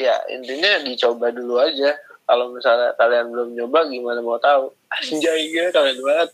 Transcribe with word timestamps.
ya 0.00 0.16
intinya 0.32 0.80
dicoba 0.80 1.28
dulu 1.28 1.60
aja 1.60 1.92
kalau 2.24 2.54
misalnya 2.54 2.96
kalian 2.96 3.28
belum 3.28 3.48
nyoba 3.52 3.84
gimana 3.90 4.24
mau 4.24 4.40
tahu 4.40 4.72
anjay 4.88 5.52
gila 5.52 5.68
keren 5.74 5.98
banget 6.00 6.30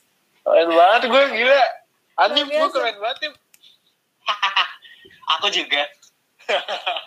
keren 0.46 0.70
banget 0.70 1.02
gue 1.10 1.24
gila 1.42 1.62
Anip 2.16 2.48
gue 2.48 2.68
keren 2.72 2.96
banget 2.96 3.28
Im. 3.28 3.34
Aku 5.36 5.46
juga. 5.52 5.84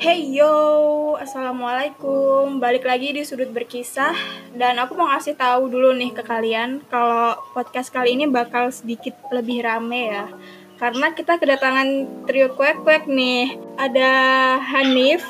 Hey 0.00 0.32
yo, 0.32 0.48
assalamualaikum. 1.20 2.56
Balik 2.56 2.88
lagi 2.88 3.12
di 3.12 3.20
sudut 3.20 3.52
berkisah 3.52 4.16
dan 4.56 4.80
aku 4.80 4.96
mau 4.96 5.12
kasih 5.12 5.36
tahu 5.36 5.68
dulu 5.68 5.92
nih 5.92 6.16
ke 6.16 6.24
kalian 6.24 6.80
kalau 6.88 7.36
podcast 7.52 7.92
kali 7.92 8.16
ini 8.16 8.24
bakal 8.24 8.72
sedikit 8.72 9.12
lebih 9.28 9.60
rame 9.60 10.08
ya. 10.08 10.24
Karena 10.80 11.12
kita 11.12 11.36
kedatangan 11.36 12.08
trio 12.24 12.56
kuek-kuek 12.56 13.04
nih. 13.04 13.52
Ada 13.76 14.12
Hanif. 14.64 15.20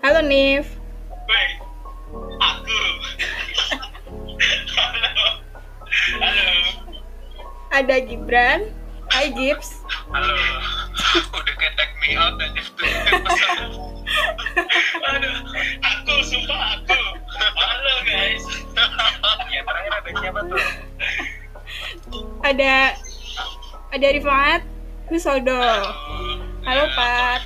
Halo 0.00 0.24
Nif. 0.24 0.64
Woi, 1.28 1.46
aku. 2.40 2.80
Halo. 4.80 5.28
Halo. 6.24 6.44
Ada 7.68 8.00
Gibran. 8.00 8.72
Hai 9.12 9.28
Gibbs. 9.36 9.84
Halo. 10.08 10.32
Udah 11.36 11.54
kayak 11.60 11.76
take 11.76 11.92
me 12.00 12.16
out 12.16 12.40
aja 12.40 12.62
tuh. 12.72 12.88
Aduh, 15.04 15.36
aku 15.84 16.12
sumpah 16.24 16.80
aku. 16.80 16.96
Halo 17.36 17.94
guys. 18.08 18.44
Yang 19.52 19.64
terakhir 19.68 19.92
ada 20.00 20.10
siapa 20.16 20.40
tuh? 20.48 20.64
Ada 22.40 22.96
ada 23.92 24.08
Rifat 24.16 24.77
Wisodo. 25.08 25.56
Halo, 26.68 26.84
Pat. 26.92 27.40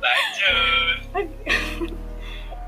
Lanjut. 0.00 0.98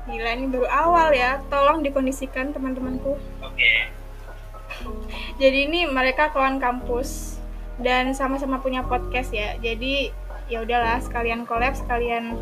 Gila 0.05 0.31
ini 0.37 0.45
baru 0.45 0.67
awal 0.69 1.09
ya. 1.17 1.41
Tolong 1.49 1.81
dikondisikan 1.81 2.53
teman-temanku. 2.53 3.17
Oke. 3.41 3.89
Jadi 5.41 5.57
ini 5.65 5.89
mereka 5.89 6.29
kawan 6.29 6.61
kampus 6.61 7.41
dan 7.81 8.13
sama-sama 8.13 8.61
punya 8.61 8.85
podcast 8.85 9.33
ya. 9.33 9.57
Jadi 9.57 10.13
ya 10.53 10.61
udahlah 10.61 11.01
sekalian 11.01 11.49
collab, 11.49 11.73
sekalian 11.73 12.37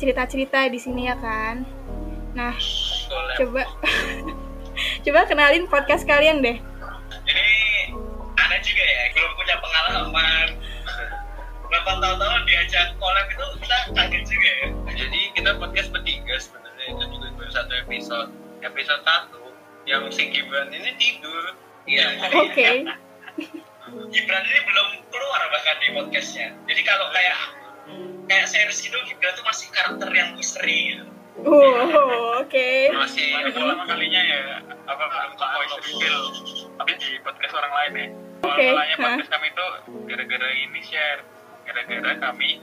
cerita-cerita 0.00 0.64
di 0.72 0.80
sini 0.80 1.12
ya 1.12 1.16
kan. 1.20 1.68
Nah, 2.32 2.56
Collab. 2.56 3.36
coba 3.36 3.62
coba 5.04 5.20
kenalin 5.28 5.68
podcast 5.68 6.08
kalian 6.08 6.40
deh. 6.40 6.56
Juga 8.68 8.84
ya, 8.84 9.02
belum 9.16 9.32
punya 9.32 9.56
pengalaman. 9.64 10.48
Berapa 11.68 11.90
tahun-tahun 12.00 12.42
diajak 12.44 12.96
collab 13.00 13.26
itu 13.32 13.44
kita 13.64 13.76
kaget 13.96 14.24
juga 14.28 14.50
ya. 14.52 14.68
Jadi 14.92 15.20
kita 15.36 15.50
podcast 15.56 15.88
bertiga 15.92 16.34
sebenarnya 16.36 16.86
itu 16.92 17.04
juga 17.16 17.26
baru 17.36 17.50
satu 17.52 17.72
episode. 17.88 18.30
Episode 18.60 19.02
satu 19.08 19.42
yang 19.88 20.04
si 20.12 20.28
Gibran 20.28 20.68
ini 20.68 20.92
tidur. 21.00 21.56
Iya. 21.88 22.28
Oke. 22.28 22.64
Gibran 24.12 24.44
ini 24.44 24.60
belum 24.68 24.88
keluar 25.08 25.40
bahkan 25.48 25.76
di 25.80 25.88
podcastnya. 25.96 26.52
Jadi 26.68 26.80
kalau 26.84 27.08
kayak 27.12 27.40
kayak 28.28 28.46
series 28.52 28.84
itu 28.84 28.98
Gibran 29.08 29.32
tuh 29.32 29.44
masih 29.48 29.72
karakter 29.72 30.08
yang 30.12 30.36
misteri 30.36 30.92
gitu. 30.92 31.04
Oh, 31.46 32.42
oke. 32.42 32.68
masih 32.90 33.30
pertama 33.30 33.86
kalinya 33.86 34.22
ya. 34.22 34.42
Apa 34.90 35.04
buka 35.06 35.46
voice 35.54 35.74
reveal 35.78 36.18
tapi 36.78 36.92
di 36.98 37.10
podcast 37.22 37.54
orang 37.54 37.72
lain 37.74 37.92
ya. 37.94 38.06
Oke, 38.42 38.64
awalnya 38.70 38.96
hah. 38.98 39.04
podcast 39.14 39.30
kami 39.30 39.46
itu 39.54 39.66
gara-gara 40.10 40.48
ini 40.50 40.80
share. 40.82 41.22
Gara-gara 41.62 42.10
kami 42.18 42.58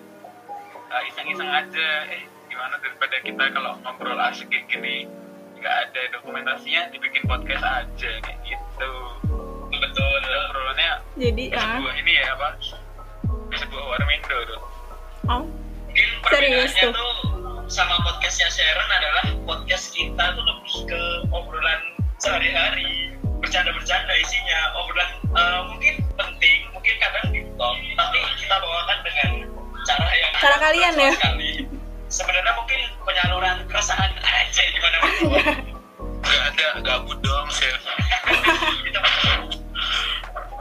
uh, 0.92 1.04
iseng-iseng 1.08 1.48
aja. 1.48 1.90
Eh 2.12 2.28
gimana 2.52 2.76
daripada 2.84 3.16
kita 3.24 3.44
kalau 3.56 3.80
ngobrol 3.84 4.20
asik 4.28 4.52
kayak 4.52 4.68
gini? 4.68 5.08
Nggak 5.56 5.76
ada 5.88 6.02
dokumentasinya 6.20 6.92
dibikin 6.92 7.24
podcast 7.32 7.64
aja 7.64 8.12
kayak 8.20 8.40
gitu. 8.44 8.92
Betul. 9.76 10.20
Obrolannya 10.52 10.92
Jadi 11.16 11.44
di 11.52 11.56
ah, 11.56 11.80
sebuah 11.80 11.96
ini 12.00 12.12
ya 12.16 12.26
apa? 12.36 12.50
Sebuah 13.56 13.84
warmindo 13.88 14.38
tuh. 14.52 14.62
Oh, 15.26 15.44
mungkin 15.88 16.08
Serius 16.28 16.74
tuh? 16.76 16.92
tuh 16.92 17.14
sama 17.66 17.98
podcastnya 18.02 18.48
Sharon 18.48 18.90
adalah 18.92 19.26
podcast 19.44 19.92
kita 19.92 20.24
tuh 20.34 20.44
lebih 20.44 20.76
ke 20.86 21.02
obrolan 21.30 21.82
sehari-hari. 22.18 23.12
Bercanda-bercanda 23.42 24.14
isinya 24.18 24.60
obrolan 24.76 25.10
eh, 25.34 25.60
mungkin 25.70 25.94
penting 26.16 26.58
mungkin 26.72 26.94
kadang 26.98 27.26
di 27.30 27.42
talk 27.58 27.78
tapi 27.96 28.18
kita 28.38 28.56
bawakan 28.56 28.98
dengan 29.04 29.30
cara 29.84 30.10
yang 30.14 30.32
Cara 30.36 30.58
kalian 30.58 30.94
ya? 30.96 31.12
sekali. 31.14 31.52
sebenarnya 32.06 32.54
mungkin 32.56 32.80
penyaluran 33.02 33.58
keresahan 33.68 34.12
aja 34.16 34.64
di 34.64 34.80
mana 34.80 34.98
Gak 36.26 36.42
ada 36.54 36.68
gabut 36.82 37.18
dong 37.22 37.48
chef. 37.52 37.78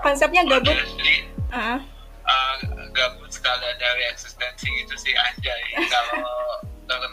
Konsepnya 0.02 0.42
gabut. 0.44 0.76
jadi 0.98 1.14
Ah, 1.48 1.78
uh, 2.26 2.54
gabut 2.90 3.30
sekali 3.30 3.62
dari 3.78 4.02
eksistensi 4.10 4.66
gitu 4.66 4.94
sih 4.98 5.14
anjay. 5.14 5.62
Kalau 5.86 6.26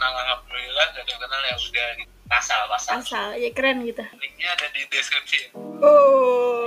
kenal 0.02 0.18
alhamdulillah 0.18 0.86
gak 0.92 1.06
kenal 1.06 1.40
ya 1.40 1.54
udah 1.54 1.88
gitu. 1.94 2.10
pasal 2.26 2.60
pasal 2.66 2.92
asal 2.98 3.26
ya 3.34 3.50
keren 3.54 3.86
gitu. 3.86 4.02
linknya 4.12 4.48
ada 4.50 4.66
di 4.68 4.82
deskripsi 4.88 5.54
Oh, 5.78 6.66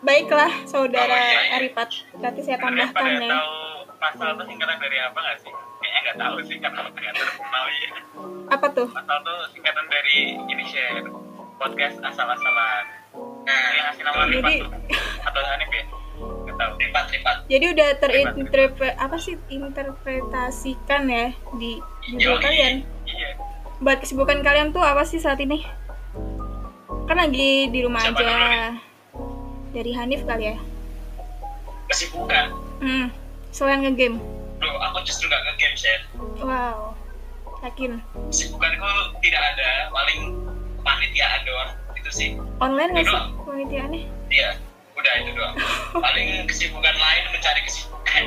baiklah 0.00 0.50
saudara 0.64 1.06
Oh, 1.08 1.14
iya, 1.16 1.42
iya. 1.42 1.58
Arifat. 1.58 1.90
Berarti 2.12 2.40
saya 2.42 2.58
tambahkan 2.58 3.02
ya. 3.16 3.30
tahu 3.30 3.54
pasal 3.98 4.28
itu 4.32 4.44
singkatan 4.48 4.78
dari 4.78 4.98
apa 4.98 5.14
nggak 5.16 5.38
sih 5.38 5.52
kayaknya 5.78 5.98
nggak 6.04 6.18
tahu 6.18 6.36
sih 6.42 6.56
karena 6.58 6.78
nggak 6.84 7.14
terkenal 7.16 7.64
ya 7.66 7.90
Apa 8.50 8.66
tuh? 8.70 8.88
pasal 8.90 9.16
itu 9.18 9.34
singkatan 9.52 9.86
dari 9.88 10.16
ini 10.44 10.64
share 10.64 11.06
podcast 11.56 11.96
asal-asalan 12.00 12.84
nah 13.42 13.62
yang 13.72 13.84
ngasih 13.88 14.02
nama 14.02 14.22
Jadi- 14.28 14.58
tuh 14.60 14.70
atau 15.22 15.40
Hanif 15.44 15.70
ya 15.72 15.84
tahu 16.62 16.72
Lipat 16.78 17.06
Lipat 17.10 17.36
Jadi 17.44 17.64
udah 17.68 17.88
terinterpre 17.98 18.88
apa 18.94 19.16
sih 19.16 19.34
interpretasikan 19.48 21.02
ya 21.04 21.26
di 21.54 21.82
judul 22.08 22.32
Yoi. 22.32 22.40
kalian. 22.40 22.74
iya 23.04 23.30
Buat 23.78 23.98
kesibukan 23.98 24.40
kalian 24.40 24.70
tuh 24.70 24.78
apa 24.78 25.02
sih 25.02 25.18
saat 25.18 25.38
ini? 25.38 25.66
Kan 27.04 27.18
lagi 27.18 27.66
di 27.66 27.78
rumah 27.80 27.98
Siapa 28.00 28.22
aja. 28.22 28.78
Dari 29.70 29.90
Hanif 29.90 30.22
kali 30.22 30.44
ya. 30.46 30.56
kesibukan 31.86 32.46
Hmm. 32.78 33.10
Selain 33.48 33.78
ngegame. 33.78 34.16
Loh, 34.58 34.78
aku 34.80 35.02
justru 35.02 35.26
nggak 35.26 35.42
nge-game 35.44 35.76
share 35.76 36.02
Wow. 36.38 36.94
Yakin. 37.60 37.98
kesibukanku 38.26 38.90
tidak 39.20 39.42
ada 39.44 39.70
paling 39.88 40.34
kepanitiaan 40.76 41.40
doang 41.42 41.70
itu 41.94 42.10
sih 42.10 42.28
Online 42.58 42.90
nggak 42.90 43.04
sih 43.04 43.12
Doang. 43.12 43.28
penelitiannya? 43.40 44.00
iya 44.28 44.50
udah 45.02 45.14
itu 45.18 45.30
doang 45.34 45.54
paling 45.92 46.28
kesibukan 46.48 46.94
lain 46.94 47.22
mencari 47.28 47.60
kesibukan 47.60 48.24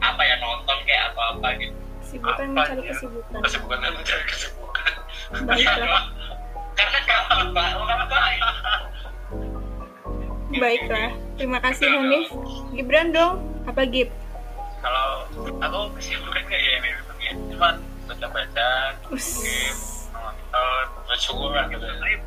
apa 0.00 0.20
ya 0.20 0.34
nonton 0.38 0.78
kayak 0.82 1.14
apa 1.14 1.22
apa 1.32 1.48
gitu 1.56 1.74
Kesibukan 2.00 2.46
Apa 2.48 2.56
mencari 2.56 2.80
ya? 2.80 2.90
kesibukan. 2.90 3.38
kesibukan 3.38 3.78
mencari 3.84 4.24
kesibukan 4.26 4.92
Baiklah. 5.44 6.02
karena 6.74 6.98
nggak 6.98 7.20
apa 7.28 7.64
orang 7.76 8.02
baik 8.08 8.42
Baiklah. 10.50 11.10
Terima 11.36 11.60
kasih 11.60 11.86
Hanif. 11.86 12.32
Gibran 12.72 13.12
dong. 13.12 13.36
Apa 13.62 13.84
Gib? 13.84 14.08
kalau 14.78 15.28
aku 15.58 15.80
kesibukan 15.98 16.40
kayak 16.46 16.62
ya 16.62 16.72
ini 16.78 16.90
ya 17.20 17.32
cuman 17.52 17.74
baca 18.06 18.26
baca 18.30 18.68
game 19.10 19.74
nonton 20.08 20.86
baca 21.08 21.30
Quran 21.32 21.64
gitu 21.72 21.86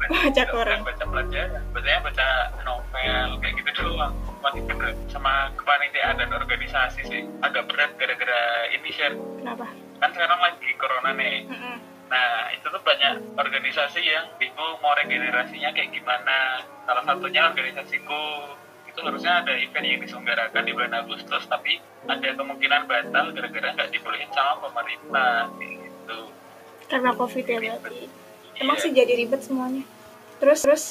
Baca 0.10 0.44
Quran. 0.50 0.80
baca 0.82 1.04
pelajaran 1.06 1.62
bacanya 1.70 2.00
baca 2.02 2.28
novel 2.66 3.30
kayak 3.40 3.54
gitu 3.62 3.72
doang 3.78 4.14
itu 4.42 4.62
bener 4.66 4.92
sama 5.08 5.54
kepanitiaan 5.54 6.18
dan 6.18 6.34
organisasi 6.34 7.02
sih. 7.06 7.22
Agak 7.46 7.70
berat 7.70 7.94
gara-gara 7.96 8.42
ini 8.74 8.90
share 8.90 9.14
Kenapa? 9.14 9.70
kan 10.02 10.10
sekarang 10.12 10.40
lagi 10.42 10.70
corona 10.82 11.14
nih. 11.14 11.46
Nah 12.10 12.50
itu 12.52 12.66
tuh 12.66 12.82
banyak 12.82 13.38
organisasi 13.38 14.02
yang 14.02 14.26
bingung 14.36 14.82
mau 14.82 14.98
regenerasinya 14.98 15.70
kayak 15.72 15.94
gimana. 15.94 16.66
Salah 16.84 17.06
satunya 17.06 17.54
organisasiku. 17.54 18.58
Itu 18.90 19.00
harusnya 19.08 19.40
ada 19.46 19.56
event 19.56 19.88
yang 19.88 20.02
diselenggarakan 20.04 20.68
di 20.68 20.72
bulan 20.76 20.94
Agustus 21.00 21.48
tapi 21.48 21.80
ada 22.10 22.28
kemungkinan 22.36 22.90
batal 22.92 23.32
gara-gara 23.32 23.68
nggak 23.72 23.90
dibolehin 23.94 24.28
sama 24.36 24.60
pemerintah 24.68 25.48
kayak 25.56 25.76
gitu. 25.86 26.20
Karena 26.92 27.16
covid 27.16 27.46
ya 27.48 27.78
berarti. 27.80 28.10
Emang 28.62 28.78
sih 28.78 28.94
jadi 28.94 29.18
ribet 29.18 29.42
semuanya. 29.42 29.82
Terus 30.38 30.60
terus 30.62 30.84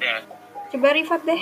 ya 0.00 0.24
coba 0.72 0.88
Rifat 0.96 1.20
deh. 1.28 1.40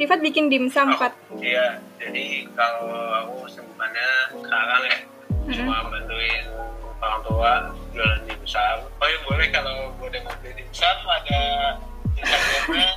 Rifat 0.00 0.18
bikin 0.24 0.48
dimsum 0.48 0.96
4. 0.96 1.12
Iya, 1.40 1.80
jadi 2.00 2.48
kalau 2.56 2.88
aku 3.20 3.34
kesibukannya 3.48 4.08
sekarang 4.32 4.82
ya 4.88 4.98
cuma 5.48 5.88
bantuin 5.88 6.44
orang 7.00 7.20
tua 7.24 7.52
jualan 7.92 8.20
dimsum. 8.24 8.78
Oh 9.00 9.06
ya 9.08 9.18
boleh 9.24 9.48
kalau 9.52 9.92
boleh 10.00 10.20
mau 10.24 10.32
beli 10.40 10.64
dimsum 10.64 10.96
ada 11.04 11.40
Instagramnya 12.16 12.88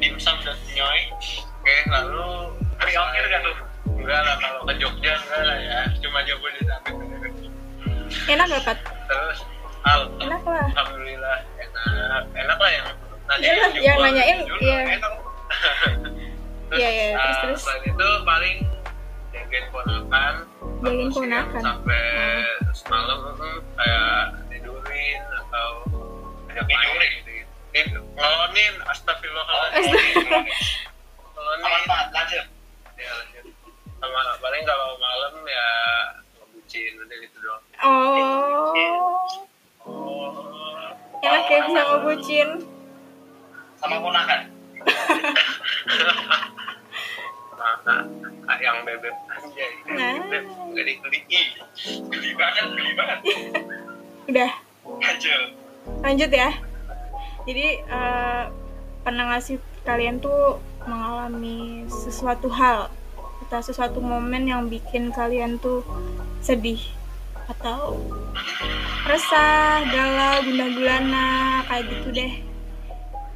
@dimsum.nyoy. 0.00 1.00
Oke, 1.64 1.76
lalu 1.88 2.24
free 2.80 2.96
ongkir 2.96 3.24
kan 3.28 3.40
tuh? 3.40 3.56
Enggak 3.94 4.20
lah, 4.20 4.36
kalau 4.36 4.60
ke 4.68 4.74
Jogja 4.76 5.16
enggak 5.16 5.42
lah 5.48 5.58
ya, 5.60 5.78
cuma 6.04 6.20
Jabodetabek 6.28 6.92
enak 8.28 8.46
gak 8.48 8.62
Pat? 8.64 8.78
terus 9.08 9.38
al. 9.84 10.00
Enak 10.20 10.42
lah. 10.44 10.66
Alhamdulillah 10.72 11.36
enak. 11.60 12.22
Enak 12.34 12.58
lah 12.58 12.70
yang 12.72 12.86
lah, 13.24 13.70
juga 13.72 13.84
yang 13.84 13.98
nanyain, 14.00 14.38
iya. 14.60 14.78
enak. 15.00 15.12
Terus, 16.64 16.78
Iya, 16.80 16.88
iya, 16.90 17.06
terus, 17.14 17.22
ah, 17.22 17.42
terus. 17.44 17.60
selain 17.62 17.82
itu 17.86 18.08
paling 18.26 18.56
jagain 19.30 19.64
ponakan. 19.70 20.34
Jagain 20.82 20.98
yang 20.98 21.12
ponakan. 21.12 21.60
sampai 21.62 22.04
semalam 22.74 23.18
mm, 23.38 23.58
kayak 23.78 24.18
tidurin 24.50 25.22
atau 25.44 25.68
ajak 26.50 26.64
main 26.66 27.08
gitu 27.22 27.30
gitu. 27.74 28.00
Ngolonin 28.16 28.74
astagfirullahaladzim. 28.90 29.94
Ngolonin. 31.32 31.82
Lanjut. 32.12 32.46
Ya 32.98 33.10
lanjut. 33.10 33.44
Sama 34.02 34.20
paling 34.42 34.62
kalau 34.68 34.88
malam 35.00 35.34
ya 35.48 35.68
ngebucin 36.38 36.92
udah 36.98 37.16
gitu 37.22 37.36
doang. 37.40 37.62
Oh 37.84 38.74
oh 41.14 41.44
ya 41.64 41.70
bisa 41.72 41.80
ngebucin 41.88 42.48
sama 43.80 43.96
ponakan. 44.00 44.40
Nah, 48.44 48.58
yang 48.60 48.84
bebek. 48.84 49.14
Aja 49.32 49.66
Nah. 49.88 50.14
bebek. 50.28 50.44
Geli 50.76 50.92
geli 52.12 52.30
banget 52.36 52.64
geli 52.76 52.92
banget. 52.92 53.18
Udah. 54.30 54.50
Lanjut 54.84 55.42
lanjut 56.04 56.30
ya. 56.32 56.50
Jadi 57.44 57.66
eh, 57.80 58.42
pernah 59.04 59.22
nggak 59.32 59.42
sih 59.44 59.56
kalian 59.84 60.20
tuh 60.20 60.60
mengalami 60.84 61.84
sesuatu 61.88 62.48
hal 62.52 62.88
atau 63.48 63.60
sesuatu 63.60 64.00
momen 64.00 64.48
yang 64.48 64.68
bikin 64.68 65.12
kalian 65.12 65.60
tuh 65.60 65.84
sedih 66.40 66.80
atau 67.48 68.00
resah, 69.04 69.84
galau, 69.92 70.34
gundah 70.48 70.68
gulana 70.72 71.28
kayak 71.68 71.84
gitu 71.92 72.08
deh. 72.12 72.32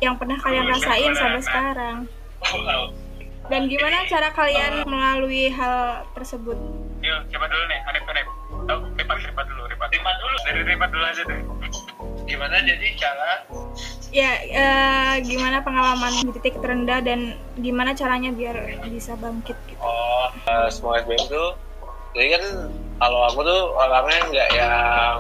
Yang 0.01 0.15
pernah 0.17 0.39
kalian 0.41 0.67
rasain 0.71 1.13
sampai 1.13 1.43
sekarang. 1.45 1.97
Dan 3.49 3.69
gimana 3.69 4.05
cara 4.09 4.29
kalian 4.33 4.85
melalui 4.85 5.49
hal 5.53 6.05
tersebut? 6.13 6.57
Yuk 7.01 7.21
siapa 7.33 7.47
dulu 7.49 7.65
nih? 7.69 7.81
Arif 7.89 8.05
Arif 8.05 8.27
oh 8.69 8.81
Ripat 8.97 9.17
Ripat 9.25 9.47
dulu 9.49 9.63
Ripat 9.69 9.89
Ripat 9.93 10.17
dulu. 10.21 10.37
Dari 10.45 10.61
Ripat 10.65 10.89
dulu 10.93 11.05
aja 11.05 11.23
deh. 11.25 11.41
Gimana 12.29 12.61
jadi 12.61 12.87
cara? 13.01 13.31
Ya 14.13 14.33
eh, 14.41 15.15
gimana 15.25 15.65
pengalaman 15.65 16.13
di 16.25 16.33
titik 16.37 16.61
terendah 16.61 17.01
dan 17.01 17.37
gimana 17.57 17.97
caranya 17.97 18.33
biar 18.33 18.85
bisa 18.89 19.17
bangkit 19.17 19.57
gitu? 19.69 19.81
Oh, 19.81 20.29
uh, 20.49 20.69
semua 20.69 21.01
SBM 21.05 21.25
tuh, 21.29 21.57
jadi 22.17 22.27
kan 22.39 22.45
kalau 22.99 23.21
aku 23.31 23.41
tuh 23.47 23.63
orangnya 23.79 24.21
nggak 24.33 24.51
yang 24.57 25.19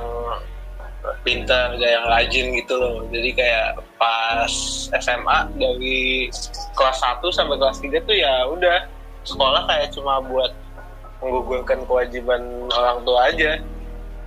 pintar, 1.22 1.78
nggak 1.78 1.90
yang 1.94 2.04
rajin 2.10 2.46
gitu 2.58 2.74
loh. 2.74 3.06
Jadi 3.08 3.30
kayak 3.32 3.78
pas 3.96 4.52
SMA 4.98 5.38
dari 5.56 6.28
kelas 6.74 6.98
1 7.00 7.22
sampai 7.30 7.56
kelas 7.56 7.78
3 7.80 8.08
tuh 8.08 8.16
ya 8.16 8.34
udah 8.50 8.78
sekolah 9.22 9.62
kayak 9.70 9.94
cuma 9.94 10.18
buat 10.26 10.52
menggugurkan 11.22 11.86
kewajiban 11.86 12.42
orang 12.74 12.98
tua 13.06 13.30
aja. 13.30 13.62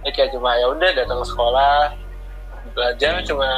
Jadi 0.01 0.11
kayak 0.15 0.31
cuma 0.33 0.57
ya 0.57 0.65
udah 0.71 0.89
datang 0.97 1.21
sekolah, 1.21 1.93
belajar 2.73 3.21
cuma 3.27 3.49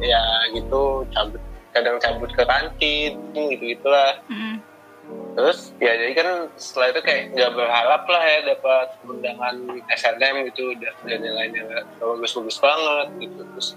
ya 0.00 0.22
gitu 0.54 1.06
cabut 1.12 1.42
kadang 1.72 1.96
cabut 2.00 2.30
ke 2.36 2.44
kantin 2.44 3.16
gitu 3.32 3.64
gitulah 3.64 4.20
Mm-mm. 4.28 4.60
Terus 5.32 5.72
ya 5.80 5.96
jadi 5.96 6.12
kan 6.12 6.28
setelah 6.60 6.92
itu 6.92 7.00
kayak 7.00 7.22
nggak 7.32 7.52
berharap 7.56 8.02
lah 8.04 8.22
ya 8.22 8.38
dapat 8.52 8.88
undangan 9.08 9.56
SNM 9.88 10.34
gitu 10.52 10.76
udah 10.76 10.92
nilainya 11.08 11.60
nggak 11.64 11.84
bagus-bagus 11.98 12.60
banget 12.60 13.08
gitu. 13.16 13.40
Terus 13.40 13.68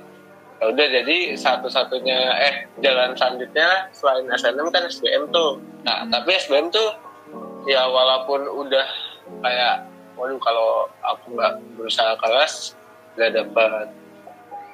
ya 0.60 0.63
udah 0.72 0.86
jadi 0.88 1.18
satu-satunya 1.36 2.19
eh 2.44 2.56
jalan 2.83 3.16
selanjutnya 3.16 3.88
selain 3.95 4.27
SNM 4.27 4.68
kan 4.68 4.83
SBM 4.88 5.31
tuh. 5.31 5.63
Nah 5.88 6.04
tapi 6.12 6.36
SBM 6.36 6.75
tuh 6.75 6.92
ya 7.71 7.88
walaupun 7.88 8.45
udah 8.45 8.88
kayak 9.42 9.88
waduh 10.19 10.39
kalau 10.44 10.92
aku 11.04 11.39
nggak 11.39 11.54
berusaha 11.80 12.19
keras 12.19 12.75
nggak 13.16 13.31
dapat 13.31 13.88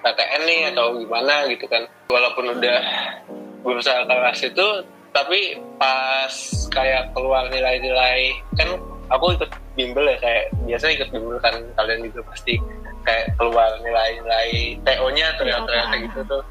PTN 0.02 0.42
nih 0.50 0.62
atau 0.74 0.98
gimana 0.98 1.46
gitu 1.46 1.70
kan. 1.70 1.86
Walaupun 2.10 2.58
udah 2.58 2.80
berusaha 3.62 4.02
keras 4.10 4.42
itu 4.42 4.68
tapi 5.14 5.62
pas 5.82 6.34
kayak 6.70 7.10
keluar 7.18 7.50
nilai-nilai 7.50 8.38
kan 8.54 8.78
aku 9.10 9.34
ikut 9.34 9.50
bimbel 9.74 10.06
ya 10.06 10.18
kayak 10.22 10.54
biasa 10.70 10.94
ikut 10.94 11.10
bimbel 11.10 11.42
kan 11.42 11.58
kalian 11.74 12.06
juga 12.06 12.22
pasti 12.30 12.62
kayak 13.02 13.34
keluar 13.42 13.82
nilai-nilai 13.82 14.78
TO-nya 14.86 15.28
ternyata 15.42 15.66
ternyata 15.66 15.96
gitu 16.06 16.20
tuh. 16.30 16.44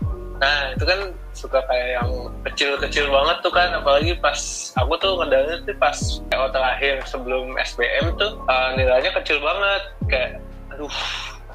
Nah 0.42 0.74
itu 0.74 0.82
kan 0.82 1.00
suka 1.30 1.62
kayak 1.70 2.02
yang 2.02 2.10
kecil-kecil 2.42 3.06
banget 3.06 3.36
tuh 3.44 3.52
kan 3.54 3.70
apalagi 3.70 4.18
pas 4.18 4.40
aku 4.74 4.98
tuh 4.98 5.22
ngedalnya 5.22 5.62
tuh 5.62 5.76
pas 5.78 5.94
TO 6.26 6.46
terakhir 6.50 6.94
sebelum 7.06 7.54
SBM 7.54 8.18
tuh 8.18 8.34
eh, 8.50 8.70
nilainya 8.82 9.14
kecil 9.14 9.38
banget 9.38 9.82
kayak 10.10 10.30
aduh 10.74 10.90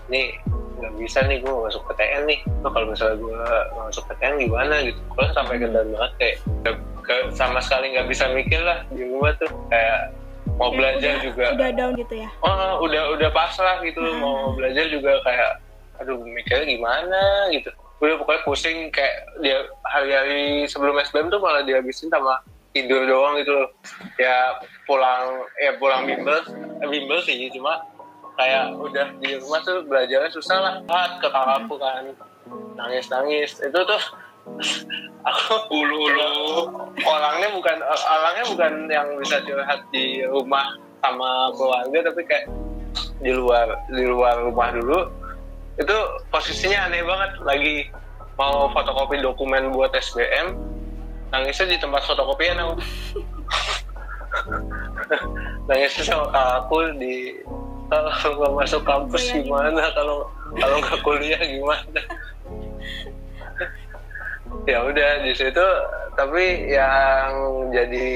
nih 0.08 0.32
nggak 0.86 1.02
bisa 1.02 1.26
nih 1.26 1.42
gue 1.42 1.50
masuk 1.50 1.82
PTN 1.90 2.24
nih. 2.30 2.40
Tuh 2.62 2.70
kalau 2.70 2.88
misalnya 2.88 3.18
gue 3.18 3.40
masuk 3.76 4.04
PTN 4.06 4.34
gimana 4.40 4.76
gitu? 4.86 5.00
Gue 5.10 5.26
sampai 5.34 5.56
kendali 5.58 5.90
banget 5.92 6.12
kayak 6.16 6.36
ke- 6.62 6.82
ke- 7.02 7.28
sama 7.34 7.58
sekali 7.58 7.90
nggak 7.90 8.06
bisa 8.06 8.30
mikir 8.30 8.62
lah 8.62 8.86
di 8.88 9.02
rumah 9.04 9.34
tuh. 9.36 9.50
Kayak 9.68 10.14
mau 10.56 10.70
Kayak 10.70 10.78
belajar 10.78 11.12
udah, 11.12 11.24
juga. 11.26 11.46
udah 11.52 11.70
down 11.74 11.94
gitu 11.96 12.16
ya? 12.16 12.30
Oh 12.40 12.72
udah 12.80 13.04
udah 13.12 13.30
pasrah 13.34 13.82
gitu. 13.82 13.98
Hmm. 13.98 14.22
mau 14.22 14.38
belajar 14.54 14.86
juga 14.88 15.18
kayak 15.22 15.52
aduh 15.98 16.22
mikirnya 16.22 16.66
gimana? 16.70 17.22
gitu. 17.50 17.74
Udah 17.98 18.16
pokoknya 18.22 18.42
pusing 18.46 18.78
kayak 18.94 19.16
dia 19.42 19.58
hari-hari 19.84 20.70
sebelum 20.70 21.02
SBM 21.02 21.34
tuh 21.34 21.42
malah 21.42 21.66
dihabisin 21.66 22.14
sama 22.14 22.38
tidur 22.70 23.02
doang 23.04 23.42
gitu 23.42 23.50
loh. 23.50 23.70
Ya 24.16 24.54
pulang 24.86 25.42
ya 25.58 25.74
pulang 25.76 26.06
bimbel 26.06 26.38
eh, 26.78 26.88
bimbel 26.88 27.18
sih 27.24 27.50
cuma 27.50 27.82
kayak 28.36 28.76
udah 28.76 29.08
di 29.20 29.40
rumah 29.40 29.60
tuh 29.64 29.84
belajarnya 29.88 30.32
susah 30.32 30.58
lah. 30.60 30.76
Hat 30.88 31.20
ke 31.20 31.28
kakakku 31.28 31.76
kan. 31.80 32.04
Nangis 32.76 33.08
nangis 33.10 33.52
itu 33.60 33.80
tuh 33.80 34.04
aku 35.30 35.56
ulu 35.74 35.98
ulu 36.06 36.32
orangnya 37.02 37.50
bukan 37.56 37.78
orangnya 37.88 38.46
bukan 38.46 38.74
yang 38.92 39.08
bisa 39.18 39.42
curhat 39.42 39.82
di 39.90 40.22
rumah 40.30 40.78
sama 41.02 41.50
keluarga 41.58 42.14
tapi 42.14 42.22
kayak 42.30 42.46
di 43.26 43.32
luar 43.34 43.68
di 43.90 44.04
luar 44.06 44.36
rumah 44.44 44.70
dulu. 44.76 45.00
Itu 45.76 45.96
posisinya 46.32 46.88
aneh 46.88 47.04
banget. 47.04 47.32
Lagi 47.44 47.76
mau 48.36 48.68
fotokopi 48.72 49.20
dokumen 49.24 49.72
buat 49.72 49.92
SBM 49.96 50.76
nangisnya 51.34 51.76
di 51.76 51.78
tempat 51.82 52.04
fotokopian 52.06 52.60
aku. 52.60 52.76
Nangisnya 55.68 56.04
sama 56.06 56.26
kakakku 56.32 56.80
di 57.02 57.44
kalau 57.90 58.34
nggak 58.42 58.54
masuk 58.58 58.82
kampus 58.84 59.24
Bayangin. 59.30 59.46
gimana? 59.46 59.84
kalau 59.94 60.18
kalau 60.58 60.76
nggak 60.82 61.00
kuliah 61.06 61.42
gimana? 61.42 62.02
Ya 64.66 64.82
udah 64.82 65.10
di 65.22 65.34
situ 65.38 65.68
tapi 66.16 66.72
yang 66.72 67.30
jadi 67.70 68.08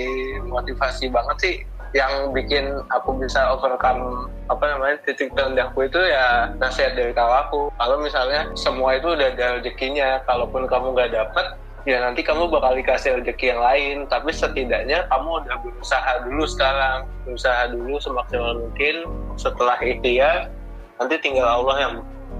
motivasi 0.49 1.11
banget 1.11 1.37
sih 1.41 1.55
yang 1.93 2.29
bikin 2.33 2.69
aku 2.93 3.17
bisa 3.17 3.49
overcome 3.49 4.29
apa 4.45 4.61
namanya 4.77 5.01
titik 5.09 5.33
terendahku 5.33 5.89
itu 5.89 5.97
ya 5.97 6.53
nasihat 6.61 6.93
dari 6.93 7.13
kakakku. 7.13 7.73
Kalau 7.73 7.97
misalnya 7.97 8.45
semua 8.53 8.97
itu 8.97 9.09
udah 9.09 9.33
ada 9.33 9.57
rezekinya 9.57 10.21
kalaupun 10.29 10.69
kamu 10.69 10.93
nggak 10.93 11.13
dapet 11.17 11.45
ya 11.89 11.97
nanti 12.05 12.21
kamu 12.21 12.45
bakal 12.53 12.77
dikasih 12.77 13.17
rezeki 13.17 13.57
yang 13.57 13.61
lain. 13.61 13.95
Tapi 14.05 14.29
setidaknya 14.29 15.09
kamu 15.09 15.41
udah 15.41 15.55
berusaha 15.65 16.11
dulu 16.29 16.43
sekarang. 16.45 17.09
Berusaha 17.25 17.73
dulu 17.73 17.97
semaksimal 17.97 18.53
mungkin. 18.61 18.95
Setelah 19.41 19.77
ikhtiar 19.81 20.53
nanti 21.01 21.15
tinggal 21.17 21.49
Allah 21.49 21.75
yang 21.81 21.93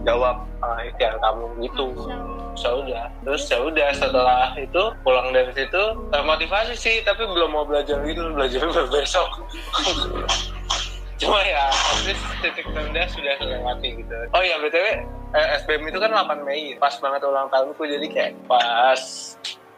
jawab 0.06 0.46
uh, 0.62 0.80
ikhtiar 0.86 1.18
kamu 1.18 1.46
gitu. 1.66 1.86
Ya 2.60 2.70
udah. 2.76 3.06
Terus? 3.26 3.44
ya 3.50 3.58
udah 3.64 3.90
setelah 3.96 4.54
itu 4.60 4.84
pulang 5.02 5.34
dari 5.34 5.50
situ 5.58 5.84
termotivasi 6.14 6.78
sih. 6.78 7.02
Tapi 7.02 7.26
belum 7.26 7.50
mau 7.50 7.66
belajar 7.66 7.98
gitu 8.06 8.30
belajar 8.38 8.62
besok 8.94 9.30
cuma 11.20 11.40
ya 11.44 11.68
least 12.02 12.24
titik 12.40 12.64
terendah 12.66 13.06
sudah 13.08 13.34
terlewati 13.36 14.00
gitu. 14.00 14.16
Oh 14.32 14.40
ya 14.40 14.56
btw 14.58 15.04
eh, 15.30 15.48
SBM 15.60 15.88
itu 15.88 16.00
kan 16.00 16.10
8 16.10 16.42
Mei 16.42 16.74
pas 16.76 16.96
banget 16.96 17.22
ulang 17.22 17.52
tahunku 17.52 17.84
jadi 17.84 18.08
kayak 18.08 18.34
pas 18.48 19.02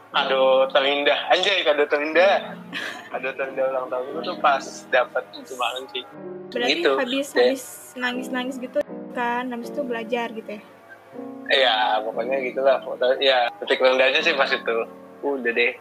kado 0.08 0.70
terindah. 0.70 1.18
Anjay 1.28 1.60
kado 1.62 1.82
terindah. 1.84 2.54
Kado 3.08 3.28
terindah 3.32 3.64
ulang 3.68 3.86
tahunku 3.88 4.18
tuh 4.22 4.36
pas 4.38 4.62
dapat 4.88 5.24
itu 5.34 5.52
banget 5.56 5.84
sih. 5.90 6.04
Berarti 6.48 6.72
Gitu. 6.72 6.90
habis 6.94 7.26
Kayak- 7.28 7.44
habis 7.48 7.64
nangis 7.94 8.28
nangis 8.28 8.56
gitu 8.56 8.78
kan 9.12 9.44
habis 9.50 9.68
itu 9.68 9.82
belajar 9.82 10.26
gitu 10.30 10.50
ya? 10.52 10.62
Ya 11.50 11.76
pokoknya 12.00 12.38
gitulah. 12.40 12.78
Ya 13.18 13.50
titik 13.60 13.82
terendahnya 13.82 14.20
sih 14.22 14.32
pas 14.32 14.48
itu. 14.48 14.76
Udah 15.22 15.52
deh 15.52 15.72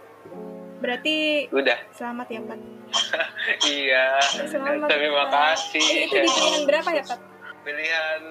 berarti 0.82 1.48
udah. 1.54 1.78
selamat 1.94 2.28
ya 2.28 2.42
Pat 2.44 2.60
iya. 3.72 4.20
Selamat. 4.52 4.88
Terima 4.92 5.24
Pat. 5.30 5.56
kasih 5.56 5.80
Eh, 5.80 6.06
itu 6.12 6.16
di 6.18 6.28
pilihan 6.28 6.64
berapa 6.68 6.90
ya 6.92 7.04
Pat 7.08 7.22
pilihan 7.62 8.22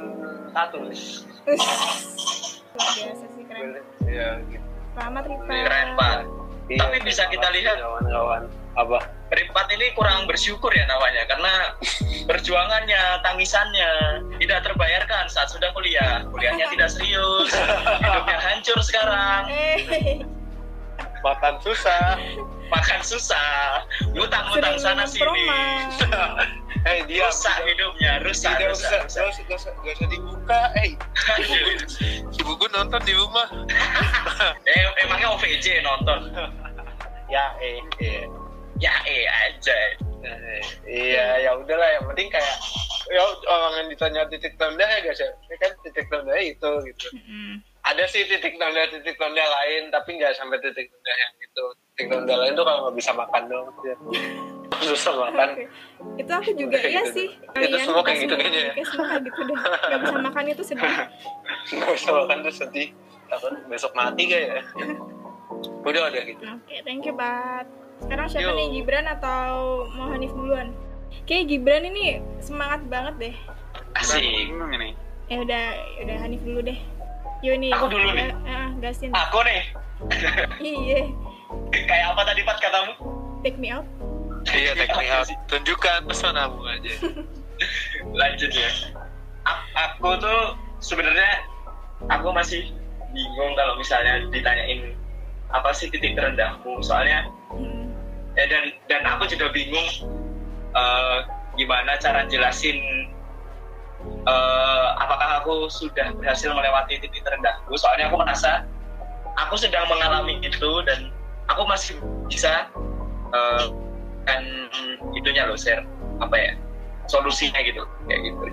satu. 0.50 0.78
Luar 0.82 0.94
biasa 2.76 3.26
sih 3.34 3.44
keren. 3.46 3.78
Ya 4.04 4.42
gitu. 4.50 4.66
Selamat 4.98 5.22
Rifa 5.30 5.44
Keren, 5.46 5.88
Pak. 5.94 6.18
Iya, 6.70 6.86
Tapi 6.86 6.96
bisa 7.02 7.22
kita 7.30 7.46
makasih 7.50 7.62
lihat. 7.66 7.76
kawan-kawan. 7.82 8.42
Apa? 8.78 8.98
Ripat 9.30 9.66
ini 9.74 9.86
kurang 9.94 10.26
bersyukur 10.30 10.70
ya 10.70 10.86
namanya 10.86 11.26
karena 11.26 11.74
perjuangannya, 12.30 13.02
tangisannya 13.26 13.90
tidak 14.38 14.66
terbayarkan 14.66 15.26
saat 15.26 15.50
sudah 15.50 15.70
kuliah. 15.74 16.22
Kuliahnya 16.30 16.70
tidak 16.70 16.90
serius, 16.90 17.50
hidupnya 18.02 18.38
hancur 18.38 18.78
sekarang, 18.82 19.50
eh 19.50 20.22
makan 21.20 21.54
susah 21.60 22.16
makan 22.70 23.00
susah, 23.02 23.82
ngutang-ngutang 24.14 24.78
sana 24.78 25.02
sini, 25.02 25.42
eh 26.90 27.02
dia 27.10 27.26
rusak 27.26 27.56
hidupnya, 27.66 28.22
rusak, 28.22 28.54
tidak 28.56 28.70
rusak, 28.78 29.10
usah 29.10 29.26
rusak. 29.26 29.44
gak 29.50 29.58
usah, 29.58 29.72
gak 29.82 29.94
usah, 29.98 30.06
dibuka 30.06 30.60
eh 30.78 30.94
ibu 32.38 32.52
gue 32.54 32.70
nonton 32.70 33.00
di 33.02 33.12
rumah 33.18 33.50
eh, 34.70 34.86
emangnya 35.02 35.34
OVJ 35.34 35.82
nonton? 35.82 36.30
ya 37.26 37.44
eh, 37.58 37.82
eh. 37.98 38.22
Ya 38.80 38.96
eh 39.04 39.28
aja. 39.28 39.76
Eh, 40.24 40.60
iya 40.88 41.36
ya 41.36 41.50
udahlah 41.52 42.00
yang 42.00 42.04
penting 42.08 42.32
kayak 42.32 42.56
ya 43.12 43.20
orang 43.44 43.72
yang 43.76 43.88
ditanya 43.92 44.22
titik 44.32 44.56
tanda 44.56 44.80
ya 44.80 45.04
guys 45.04 45.20
ya 45.20 45.28
ini 45.48 45.56
kan 45.60 45.72
titik 45.84 46.08
tanda 46.08 46.32
itu 46.40 46.70
gitu 46.88 47.06
Mm-mm. 47.12 47.60
Ada 47.80 48.04
sih 48.06 48.28
titik 48.28 48.60
tanda 48.60 48.86
titik 48.92 49.16
tanda 49.16 49.40
lain 49.40 49.88
tapi 49.88 50.20
nggak 50.20 50.36
sampai 50.36 50.60
titik 50.60 50.92
tanda 50.92 51.12
yang 51.16 51.32
itu. 51.40 51.64
Titik 51.96 52.06
tanda 52.12 52.34
lain 52.36 52.52
tuh 52.52 52.64
kalau 52.64 52.80
nggak 52.88 52.96
bisa 53.00 53.10
makan 53.16 53.42
dong 53.48 53.66
susah 54.80 55.12
makan. 55.28 55.48
Itu 56.16 56.32
aku 56.32 56.50
juga 56.56 56.78
iya 56.88 57.04
gitu. 57.04 57.14
sih. 57.16 57.28
Itu 57.36 57.76
semua 57.84 58.02
kayak 58.04 58.18
gitu 58.24 58.34
kayaknya 58.36 58.60
ya. 58.60 58.72
kayak 58.76 58.88
semua 58.88 59.06
kayak 59.12 59.22
gitu 59.28 59.40
deh. 59.44 59.56
Nggak 59.60 60.00
bisa 60.00 60.16
makan 60.20 60.44
itu 60.48 60.62
sedih. 60.64 60.92
Nggak 61.76 61.92
bisa 61.96 62.10
makan 62.14 62.36
tuh 62.44 62.54
sedih. 62.54 62.88
Takut 63.30 63.52
besok 63.70 63.92
mati 63.94 64.22
kayak 64.26 64.46
ya? 64.48 64.62
Udah 65.88 66.00
udah 66.08 66.22
gitu. 66.24 66.44
Oke 66.46 66.76
thank 66.86 67.04
you 67.04 67.14
Bat. 67.14 67.66
Sekarang 68.00 68.26
siapa 68.32 68.48
Yo. 68.48 68.56
nih 68.56 68.66
Gibran 68.80 69.04
atau 69.04 69.84
mau 69.92 70.08
Hanif 70.08 70.32
duluan? 70.32 70.72
Kayak 71.28 71.52
Gibran 71.52 71.84
ini 71.84 72.24
semangat 72.40 72.80
banget 72.88 73.14
deh. 73.20 73.34
Asik. 73.92 74.24
ini? 74.24 74.96
Ya 75.28 75.44
udah 75.44 75.64
ya 75.98 76.00
udah 76.08 76.16
Hanif 76.24 76.40
dulu 76.46 76.64
deh 76.64 76.78
Yo 77.40 77.56
nih. 77.56 77.72
Aku 77.72 77.88
dulu 77.88 78.12
nih? 78.12 78.28
Eh, 78.28 78.32
eh, 78.46 78.66
gasin 78.78 79.10
Aku 79.10 79.40
nih, 79.42 79.60
iya. 80.60 81.08
Kayak 81.72 82.06
apa 82.12 82.22
tadi 82.24 82.40
Pat 82.42 82.58
katamu? 82.58 82.92
take 83.40 83.56
me 83.56 83.72
out. 83.72 83.84
Iya 84.46 84.72
teknik 84.74 85.08
out. 85.10 85.28
Tunjukkan 85.48 86.04
pesonamu 86.04 86.60
aja. 86.66 86.92
Lanjut 88.20 88.50
ya. 88.52 88.68
A- 89.44 89.64
aku 89.82 90.16
tuh 90.16 90.40
sebenarnya 90.78 91.40
aku 92.06 92.28
masih 92.30 92.68
bingung 93.10 93.52
kalau 93.54 93.76
misalnya 93.76 94.20
ditanyain 94.28 94.92
apa 95.48 95.72
sih 95.72 95.88
titik 95.88 96.12
terendahmu. 96.12 96.80
Soalnya 96.80 97.24
Hmm. 97.50 97.90
ya 98.36 98.46
dan 98.46 98.64
dan 98.86 99.02
aku 99.04 99.26
juga 99.26 99.50
bingung 99.50 99.88
eh, 100.70 101.18
gimana 101.56 101.96
cara 101.96 102.22
jelasin 102.24 102.78
eh, 104.26 104.88
apakah 105.00 105.40
aku 105.40 105.70
sudah 105.70 106.12
berhasil 106.16 106.50
melewati 106.52 107.00
titik 107.00 107.22
terendahku? 107.24 107.76
Soalnya 107.78 108.12
aku 108.12 108.20
merasa 108.20 108.64
aku 109.38 109.54
sedang 109.56 109.86
mengalami 109.88 110.40
itu 110.42 110.70
dan 110.84 111.14
aku 111.48 111.64
masih 111.66 111.96
bisa 112.28 112.68
eh, 113.32 113.64
kan 114.28 114.42
itunya 115.16 115.48
loh 115.48 115.56
share 115.56 115.82
apa 116.20 116.36
ya 116.36 116.52
solusinya 117.08 117.58
gitu 117.64 117.82
kayak 118.06 118.20
gitu. 118.30 118.44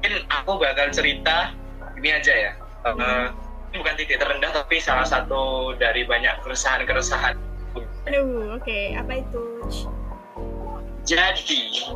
Mungkin 0.00 0.14
aku 0.28 0.60
bakal 0.60 0.92
cerita 0.92 1.54
ini 1.96 2.10
aja 2.12 2.32
ya. 2.34 2.52
Eh, 2.86 3.26
ini 3.72 3.76
bukan 3.82 3.94
titik 3.98 4.18
terendah 4.22 4.52
tapi 4.54 4.78
salah 4.78 5.06
satu 5.06 5.74
dari 5.78 6.06
banyak 6.06 6.38
keresahan-keresahan. 6.44 7.34
Aduh 8.06 8.54
oke 8.54 8.78
apa 8.94 9.12
itu? 9.18 9.44
Jadi 11.06 11.86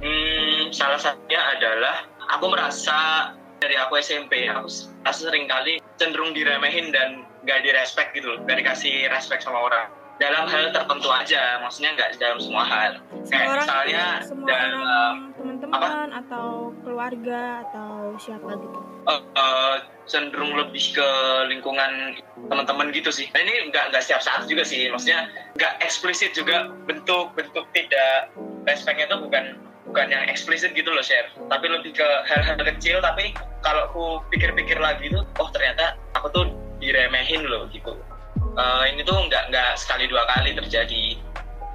hmm, 0.00 0.72
salah 0.72 1.00
satunya 1.00 1.40
adalah 1.56 2.04
aku 2.30 2.46
merasa 2.50 3.30
dari 3.56 3.74
aku 3.78 3.96
SMP 3.98 4.46
aku, 4.46 4.68
aku 5.08 5.16
sering 5.16 5.48
kali 5.48 5.80
cenderung 5.96 6.36
diremehin 6.36 6.92
dan 6.92 7.24
gak 7.48 7.64
direspek 7.64 8.12
gitu 8.12 8.36
loh 8.36 8.38
gak 8.44 8.60
dikasih 8.60 9.08
respect 9.08 9.46
sama 9.46 9.64
orang. 9.64 9.88
Dalam 10.16 10.48
hal 10.48 10.72
tertentu 10.72 11.12
aja 11.12 11.60
maksudnya 11.60 11.92
nggak 11.92 12.16
dalam 12.16 12.40
semua 12.40 12.64
hal. 12.64 12.96
Semua 13.04 13.28
kayak 13.28 13.48
orang 13.52 13.60
misalnya 13.60 14.04
semua 14.24 14.48
dalam 14.48 14.72
orang 14.80 15.16
teman-teman 15.36 16.08
atau 16.24 16.46
keluarga 16.80 17.40
atau 17.68 17.92
siapa 18.16 18.50
gitu? 18.56 18.78
Eh, 19.06 19.20
eh, 19.20 19.76
cenderung 20.08 20.56
lebih 20.56 20.96
ke 20.96 21.08
lingkungan 21.52 22.16
teman-teman 22.48 22.96
gitu 22.96 23.12
sih. 23.12 23.28
Nah, 23.36 23.44
ini 23.44 23.68
nggak 23.68 23.92
nggak 23.92 24.02
setiap 24.02 24.24
saat 24.24 24.48
juga 24.48 24.64
sih, 24.64 24.88
maksudnya 24.88 25.28
nggak 25.60 25.84
eksplisit 25.84 26.32
juga 26.32 26.72
bentuk-bentuk 26.88 27.68
tidak 27.76 28.32
respectnya 28.64 29.12
itu 29.12 29.18
bukan 29.20 29.44
bukan 29.86 30.06
yang 30.10 30.26
eksplisit 30.26 30.74
gitu 30.74 30.90
loh 30.90 31.02
share, 31.02 31.30
tapi 31.48 31.70
lebih 31.70 31.94
ke 31.94 32.06
hal-hal 32.26 32.58
kecil. 32.58 32.98
Tapi 32.98 33.32
kalau 33.62 33.88
aku 33.88 34.04
pikir-pikir 34.34 34.76
lagi 34.78 35.08
tuh, 35.08 35.22
oh 35.38 35.48
ternyata 35.54 35.94
aku 36.18 36.26
tuh 36.34 36.44
diremehin 36.82 37.46
loh 37.46 37.70
gitu. 37.70 37.94
Eh, 38.36 38.84
ini 38.92 39.06
tuh 39.06 39.16
nggak 39.16 39.54
nggak 39.54 39.70
sekali 39.78 40.10
dua 40.10 40.26
kali 40.36 40.52
terjadi. 40.52 41.16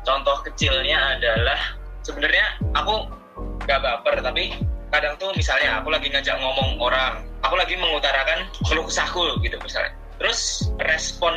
Contoh 0.01 0.41
kecilnya 0.45 1.17
adalah 1.17 1.77
sebenarnya 2.01 2.57
aku 2.73 3.05
nggak 3.65 3.79
baper 3.81 4.15
tapi 4.25 4.57
kadang 4.91 5.15
tuh 5.21 5.31
misalnya 5.37 5.79
aku 5.79 5.93
lagi 5.93 6.11
ngajak 6.11 6.35
ngomong 6.41 6.81
orang 6.81 7.23
aku 7.45 7.55
lagi 7.55 7.77
mengutarakan 7.77 8.49
keluh 8.67 8.85
kesahku 8.85 9.39
gitu 9.39 9.55
misalnya 9.61 9.93
terus 10.19 10.69
respon 10.83 11.33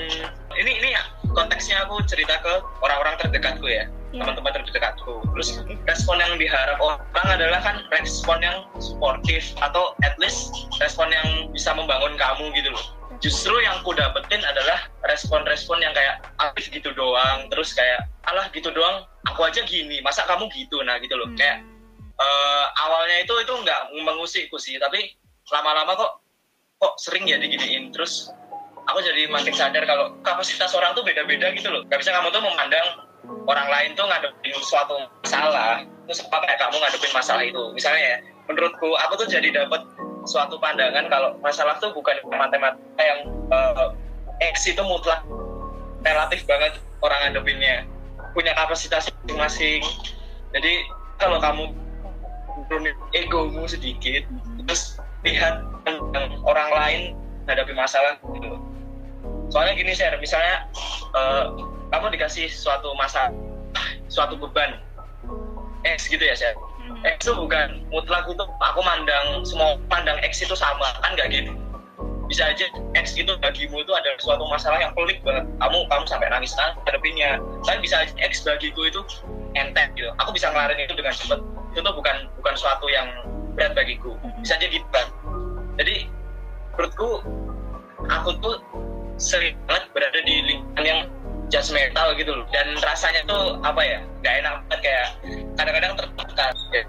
ini 0.58 0.72
ini 0.82 0.88
ya 0.96 1.02
konteksnya 1.32 1.86
aku 1.86 2.02
cerita 2.08 2.40
ke 2.42 2.52
orang-orang 2.82 3.14
terdekatku 3.20 3.68
ya 3.68 3.86
Iya. 4.14 4.30
teman-teman 4.30 4.52
terdekatku 4.62 5.14
terus 5.34 5.48
Oke, 5.58 5.74
oke. 5.74 5.90
respon 5.90 6.16
yang 6.22 6.32
diharap 6.38 6.78
orang 6.78 7.26
adalah 7.26 7.58
kan 7.58 7.76
respon 7.90 8.38
yang 8.38 8.62
suportif 8.78 9.50
atau 9.58 9.98
at 10.06 10.14
least 10.22 10.54
respon 10.78 11.10
yang 11.10 11.50
bisa 11.50 11.74
membangun 11.74 12.14
kamu 12.14 12.54
gitu 12.54 12.70
loh. 12.70 12.84
Justru 13.18 13.54
yang 13.62 13.82
ku 13.82 13.90
dapetin 13.94 14.42
adalah 14.46 14.86
respon-respon 15.06 15.82
yang 15.82 15.90
kayak 15.94 16.22
Alif 16.38 16.70
gitu 16.70 16.94
doang. 16.94 17.50
Terus 17.50 17.74
kayak 17.74 18.06
alah 18.30 18.46
gitu 18.54 18.70
doang 18.70 19.02
aku 19.26 19.50
aja 19.50 19.66
gini 19.66 19.98
masa 20.02 20.22
kamu 20.30 20.46
gitu? 20.54 20.78
Nah 20.86 20.98
gitu 21.02 21.18
loh. 21.18 21.26
Hmm. 21.34 21.38
kayak 21.38 21.58
eh, 22.14 22.66
awalnya 22.86 23.26
itu 23.26 23.34
itu 23.42 23.50
nggak 23.50 23.80
mengusikku 23.98 24.54
sih 24.62 24.78
tapi 24.78 25.18
lama-lama 25.50 25.98
kok 25.98 26.12
kok 26.78 26.94
sering 27.02 27.26
ya 27.26 27.34
diginiin. 27.42 27.90
Terus 27.90 28.30
aku 28.86 29.02
jadi 29.02 29.26
makin 29.26 29.54
sadar 29.56 29.82
kalau 29.88 30.14
kapasitas 30.22 30.70
orang 30.76 30.94
tuh 30.94 31.02
beda-beda 31.02 31.50
gitu 31.58 31.66
loh. 31.72 31.82
Gak 31.90 31.98
bisa 31.98 32.14
kamu 32.14 32.30
tuh 32.30 32.42
memandang 32.44 33.03
orang 33.44 33.68
lain 33.68 33.90
tuh 33.96 34.06
ngadepin 34.08 34.56
suatu 34.64 34.94
masalah 35.24 35.84
terus 36.04 36.20
apa 36.24 36.36
kayak 36.44 36.58
kamu 36.60 36.76
ngadepin 36.80 37.12
masalah 37.12 37.42
itu? 37.44 37.62
Misalnya 37.72 38.02
ya 38.02 38.16
menurutku 38.48 38.88
aku 39.00 39.12
tuh 39.24 39.28
jadi 39.28 39.48
dapat 39.52 39.84
suatu 40.24 40.56
pandangan 40.60 41.08
kalau 41.08 41.36
masalah 41.40 41.76
tuh 41.80 41.92
bukan 41.92 42.16
matematika 42.32 43.02
yang 43.02 43.20
eh, 43.52 43.88
X 44.52 44.68
itu 44.68 44.80
mutlak 44.84 45.24
relatif 46.04 46.44
banget 46.44 46.76
orang 47.00 47.18
ngadepinnya. 47.28 47.88
Punya 48.34 48.52
kapasitas 48.56 49.08
masing-masing. 49.24 49.80
Jadi 50.52 50.72
kalau 51.22 51.38
kamu 51.38 51.70
turunin 52.68 52.96
egomu 53.12 53.66
sedikit 53.68 54.24
terus 54.64 54.96
lihat 55.24 55.64
orang 56.44 56.70
lain 56.72 57.02
hadapi 57.44 57.72
masalah 57.76 58.16
gitu. 58.32 58.56
soalnya 59.52 59.76
gini 59.76 59.92
share 59.92 60.16
misalnya 60.16 60.64
eh, 61.12 61.44
kamu 61.92 62.14
dikasih 62.14 62.46
suatu 62.48 62.92
masalah 62.96 63.32
suatu 64.08 64.38
beban. 64.38 64.78
X 65.84 66.08
gitu 66.08 66.24
ya 66.24 66.32
share 66.32 66.56
Hmm. 66.84 67.00
X 67.00 67.24
itu 67.24 67.32
bukan 67.32 67.80
mutlak 67.88 68.28
itu 68.28 68.44
aku 68.60 68.80
mandang 68.84 69.40
semua 69.40 69.80
pandang 69.88 70.20
X 70.20 70.44
itu 70.44 70.52
sama 70.52 70.92
kan 71.00 71.16
nggak 71.16 71.32
gitu? 71.32 71.52
Bisa 72.28 72.52
aja 72.52 72.68
X 72.92 73.16
itu 73.16 73.32
bagimu 73.40 73.80
itu 73.80 73.92
ada 73.96 74.12
suatu 74.20 74.44
masalah 74.44 74.76
yang 74.84 74.92
pelik 74.92 75.24
banget. 75.24 75.48
Kamu 75.64 75.88
kamu 75.88 76.04
sampai 76.04 76.28
nangis 76.28 76.52
nangis 76.60 76.76
hadapinnya 76.84 77.40
kan 77.64 77.80
bisa 77.80 78.04
aja 78.04 78.12
X 78.20 78.44
bagiku 78.44 78.84
itu 78.84 79.00
enteng 79.56 79.96
gitu. 79.96 80.12
Aku 80.20 80.36
bisa 80.36 80.52
ngelarin 80.52 80.76
itu 80.76 80.92
dengan 80.92 81.16
cepat. 81.16 81.40
Itu 81.72 81.80
tuh 81.80 81.94
bukan 81.96 82.16
bukan 82.36 82.52
suatu 82.52 82.84
yang 82.92 83.08
berat 83.56 83.72
bagiku. 83.72 84.12
Bisa 84.44 84.60
aja 84.60 84.68
gitu 84.68 84.84
kan 84.92 85.08
jadi 85.74 86.06
menurutku 86.74 87.22
aku 88.06 88.30
tuh 88.38 88.56
sering 89.18 89.54
banget 89.66 89.84
berada 89.94 90.20
di 90.26 90.34
lingkungan 90.42 90.84
yang 90.84 91.00
judgmental 91.48 92.14
gitu 92.16 92.32
loh. 92.32 92.46
Dan 92.52 92.76
rasanya 92.80 93.22
tuh 93.28 93.58
apa 93.60 93.80
ya 93.82 93.98
nggak 94.22 94.34
enak 94.44 94.52
banget 94.68 94.80
kayak 94.84 95.06
kadang-kadang 95.56 95.92
tertekan 95.98 96.54
ya. 96.72 96.84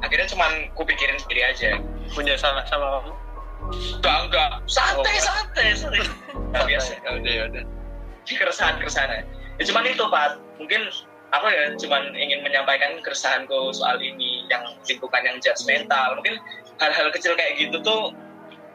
akhirnya 0.00 0.28
cuman 0.32 0.52
kupikirin 0.74 1.18
sendiri 1.20 1.42
aja. 1.44 1.70
Punya 2.16 2.34
salah 2.40 2.64
sama 2.66 3.00
kamu? 3.00 3.12
Enggak 4.00 4.18
enggak 4.26 4.50
santai 4.66 5.14
Oh, 5.14 5.22
santai 5.22 5.66
santai 5.76 6.02
nggak 6.32 6.64
biasa. 6.66 6.90
Ya 7.04 7.10
udah 7.20 7.32
ya 7.32 7.42
udah. 7.52 7.64
Keresahan 8.24 8.78
keresahan 8.78 9.26
ya 9.60 9.64
cuman 9.68 9.84
itu 9.84 10.04
pak. 10.08 10.40
Mungkin 10.56 10.82
aku 11.30 11.46
ya 11.52 11.64
cuman 11.76 12.02
ingin 12.16 12.40
menyampaikan 12.42 12.98
keresahanku 13.04 13.70
soal 13.76 14.00
ini 14.00 14.48
yang 14.48 14.64
lingkungan 14.88 15.22
yang 15.22 15.36
judgmental 15.38 16.18
mungkin 16.18 16.40
hal-hal 16.80 17.08
kecil 17.12 17.36
kayak 17.36 17.60
gitu 17.60 17.76
tuh 17.84 18.10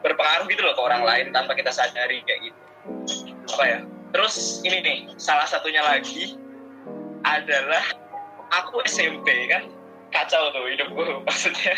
berpengaruh 0.00 0.46
gitu 0.46 0.62
loh 0.62 0.74
ke 0.78 0.82
orang 0.82 1.02
lain 1.02 1.26
tanpa 1.34 1.58
kita 1.58 1.74
sadari 1.74 2.22
kayak 2.22 2.50
gitu. 2.50 2.60
Apa 3.50 3.64
ya 3.66 3.78
terus 4.16 4.64
ini 4.64 4.80
nih 4.80 4.98
salah 5.20 5.44
satunya 5.44 5.84
lagi 5.84 6.40
adalah 7.28 7.84
aku 8.48 8.80
SMP 8.88 9.44
kan? 9.52 9.68
Kacau 10.08 10.48
tuh 10.56 10.64
hidupku 10.72 11.04
maksudnya. 11.28 11.76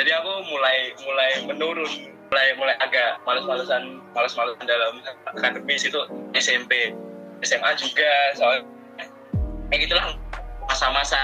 Jadi 0.00 0.10
aku 0.16 0.32
mulai 0.48 0.96
mulai 1.04 1.30
menurun 1.44 1.92
mulai 2.32 2.48
mulai 2.56 2.74
agak 2.80 3.20
males-malesan 3.28 4.00
males-malesan 4.16 4.64
dalam 4.64 5.04
akademis 5.36 5.84
itu 5.84 6.00
SMP 6.32 6.96
SMA 7.44 7.76
juga 7.76 8.32
soalnya 8.32 8.64
kayak 9.68 9.84
gitulah 9.84 10.16
masa-masa 10.64 11.20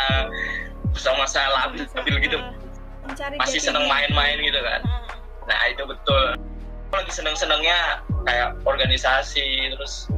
masa-masa 0.93 1.41
labil 1.49 2.21
gitu. 2.21 2.37
Mencari 3.09 3.41
masih 3.41 3.57
seneng 3.57 3.89
main-main 3.89 4.37
gitu 4.45 4.61
kan. 4.61 4.85
Ah, 4.85 5.17
nah 5.49 5.59
itu 5.73 5.81
betul 5.89 6.37
lagi 6.91 7.13
seneng-senengnya 7.15 8.03
kayak 8.27 8.59
organisasi 8.67 9.75
terus 9.75 10.11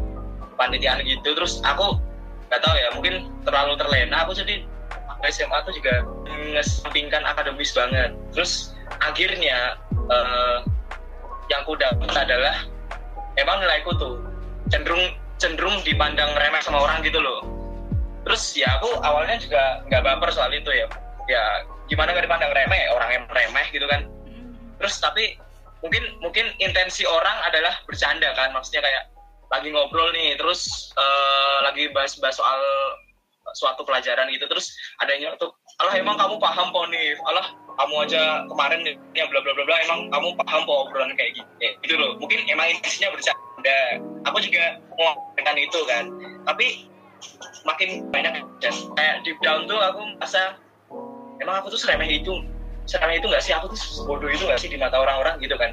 panitiaan 0.57 1.05
gitu. 1.05 1.37
Terus 1.37 1.61
aku 1.65 2.01
nggak 2.49 2.61
tahu 2.65 2.75
ya 2.77 2.89
mungkin 2.97 3.15
terlalu 3.45 3.77
terlena. 3.77 4.25
Aku 4.25 4.33
jadi 4.33 4.65
SMA 5.29 5.59
tuh 5.63 5.73
juga 5.77 6.03
ngesampingkan 6.27 7.23
akademis 7.29 7.73
banget. 7.77 8.11
Terus 8.35 8.75
akhirnya 9.01 9.79
eh, 10.11 10.59
yang 11.53 11.61
aku 11.63 11.77
dapat 11.77 12.11
adalah 12.11 12.57
emang 13.37 13.61
nilaiku 13.61 13.93
tuh 13.97 14.15
cenderung 14.73 15.15
cenderung 15.37 15.77
dipandang 15.85 16.33
remeh 16.39 16.63
sama 16.65 16.83
orang 16.83 17.05
gitu 17.05 17.21
loh. 17.21 17.45
Terus 18.23 18.55
ya 18.55 18.79
aku 18.79 19.03
awalnya 19.03 19.37
juga 19.39 19.83
nggak 19.91 20.03
baper 20.03 20.31
soal 20.33 20.51
itu 20.55 20.71
ya. 20.71 20.87
Ya 21.31 21.43
gimana 21.87 22.15
nggak 22.17 22.27
dipandang 22.27 22.53
remeh? 22.55 22.83
Orang 22.95 23.11
yang 23.13 23.25
remeh 23.29 23.67
gitu 23.71 23.85
kan. 23.87 24.09
Mm. 24.27 24.57
terus 24.81 24.99
tapi 24.99 25.39
mungkin 25.83 26.03
mungkin 26.23 26.47
intensi 26.63 27.03
orang 27.05 27.37
adalah 27.47 27.75
bercanda 27.85 28.31
kan 28.39 28.55
maksudnya 28.55 28.83
kayak 28.83 29.11
lagi 29.53 29.69
ngobrol 29.69 30.09
nih 30.15 30.39
terus 30.41 30.91
eh, 30.97 31.59
lagi 31.67 31.91
bahas-bahas 31.93 32.39
soal 32.39 32.61
suatu 33.53 33.85
pelajaran 33.85 34.31
gitu 34.33 34.47
terus 34.49 34.73
ada 35.03 35.13
yang 35.13 35.35
tuh 35.37 35.51
Allah 35.83 35.99
emang 35.99 36.17
kamu 36.17 36.39
paham 36.39 36.71
po 36.71 36.87
nih 36.89 37.19
Allah 37.27 37.53
kamu 37.79 37.95
aja 38.09 38.45
kemarin 38.49 38.81
yang 39.17 39.29
bla 39.29 39.41
bla 39.41 39.53
bla 39.57 39.65
bla 39.65 39.77
emang 39.85 40.01
kamu 40.13 40.29
paham 40.45 40.63
po 40.69 40.89
obrolan 40.89 41.13
kayak 41.17 41.41
gitu 41.41 41.49
Kayak 41.61 41.75
gitu 41.85 41.95
loh. 41.97 42.11
Mungkin 42.21 42.45
emang 42.51 42.69
intensinya 42.75 43.15
bercanda. 43.15 43.79
Aku 44.29 44.39
juga 44.43 44.77
dengan 45.39 45.57
itu 45.57 45.81
kan. 45.89 46.05
Tapi 46.45 46.67
makin 47.63 48.11
banyak 48.11 48.43
dan 48.59 48.75
kayak 48.99 49.23
deep 49.23 49.39
down 49.47 49.71
tuh 49.71 49.79
aku 49.79 50.03
merasa 50.19 50.59
emang 51.39 51.63
aku 51.63 51.71
tuh 51.71 51.81
seremeh 51.81 52.11
itu 52.11 52.35
seremeh 52.87 53.19
itu 53.19 53.27
nggak 53.31 53.43
sih? 53.43 53.53
Aku 53.55 53.71
tuh 53.71 53.79
bodoh 54.07 54.29
itu 54.31 54.43
nggak 54.45 54.61
sih 54.61 54.71
di 54.71 54.79
mata 54.79 54.99
orang-orang 54.99 55.39
gitu 55.43 55.55
kan? 55.59 55.71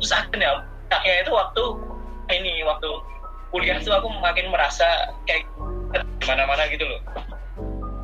Terus 0.00 0.12
akhirnya 0.14 0.64
akhirnya 0.88 1.20
itu 1.26 1.32
waktu 1.32 1.62
ini 2.32 2.64
waktu 2.64 2.88
kuliah 3.52 3.80
tuh 3.80 3.96
aku 3.96 4.08
makin 4.20 4.52
merasa 4.52 4.84
kayak 5.24 5.48
mana-mana 6.28 6.68
gitu 6.68 6.84
loh. 6.84 7.00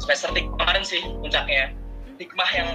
Semester 0.01 0.33
tiga 0.33 0.49
kemarin 0.57 0.85
sih 0.85 1.01
puncaknya. 1.21 1.71
Hikmah 2.17 2.51
yang 2.55 2.69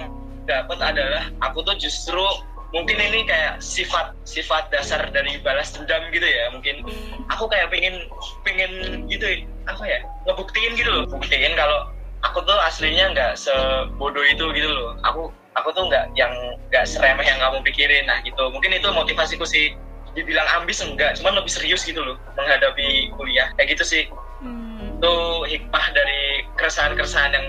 dapat 0.44 0.78
adalah 0.78 1.32
aku 1.42 1.64
tuh 1.64 1.76
justru 1.80 2.22
mungkin 2.70 3.02
ini 3.02 3.26
kayak 3.26 3.58
sifat 3.58 4.14
sifat 4.22 4.70
dasar 4.70 5.02
dari 5.10 5.42
balas 5.42 5.74
dendam 5.74 6.06
gitu 6.14 6.24
ya 6.24 6.54
mungkin. 6.54 6.86
Aku 7.34 7.50
kayak 7.50 7.70
pengen 7.74 8.06
pengen 8.46 9.04
gitu 9.10 9.26
apa 9.66 9.84
ya 9.84 9.98
ngebuktiin 10.30 10.78
gitu 10.78 10.90
loh. 10.90 11.04
Buktiin 11.10 11.58
kalau 11.58 11.90
aku 12.22 12.44
tuh 12.46 12.56
aslinya 12.62 13.10
nggak 13.12 13.32
sebodoh 13.34 14.22
itu 14.22 14.44
gitu 14.54 14.70
loh. 14.70 14.94
Aku 15.02 15.34
aku 15.58 15.74
tuh 15.74 15.86
nggak 15.86 16.14
yang 16.14 16.30
nggak 16.70 16.84
seremeh 16.86 17.26
yang 17.26 17.38
kamu 17.38 17.62
pikirin. 17.66 18.04
Nah 18.06 18.18
gitu. 18.22 18.50
Mungkin 18.50 18.74
itu 18.74 18.88
motivasiku 18.90 19.46
sih. 19.46 19.74
Dibilang 20.10 20.46
ambis 20.58 20.82
enggak 20.82 21.14
cuman 21.22 21.38
lebih 21.38 21.54
serius 21.54 21.86
gitu 21.86 22.02
loh 22.02 22.18
menghadapi 22.34 23.14
kuliah. 23.14 23.50
Kayak 23.54 23.78
gitu 23.78 23.84
sih. 23.86 24.04
Hmm. 24.40 24.96
itu 25.00 25.16
hikmah 25.52 25.84
dari 25.92 26.44
keresahan-keresahan 26.56 27.32
yang 27.32 27.46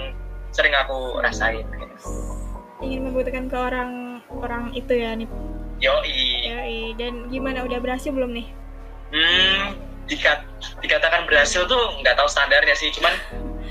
sering 0.52 0.76
aku 0.76 1.20
rasain. 1.24 1.64
Gitu. 1.68 1.96
ingin 2.82 3.08
membuktikan 3.08 3.46
ke 3.46 3.54
orang 3.54 4.24
orang 4.34 4.74
itu 4.74 4.92
ya 4.98 5.14
nih 5.14 5.30
yoi. 5.78 6.50
Yoi. 6.50 6.80
dan 6.98 7.30
gimana 7.30 7.62
udah 7.62 7.78
berhasil 7.78 8.10
belum 8.10 8.34
nih? 8.34 8.48
Hmm 9.14 9.92
dikat, 10.12 10.44
dikatakan 10.84 11.24
berhasil 11.24 11.64
tuh 11.72 11.82
nggak 12.04 12.20
tahu 12.20 12.28
standarnya 12.28 12.76
sih. 12.76 12.92
Cuman 12.92 13.16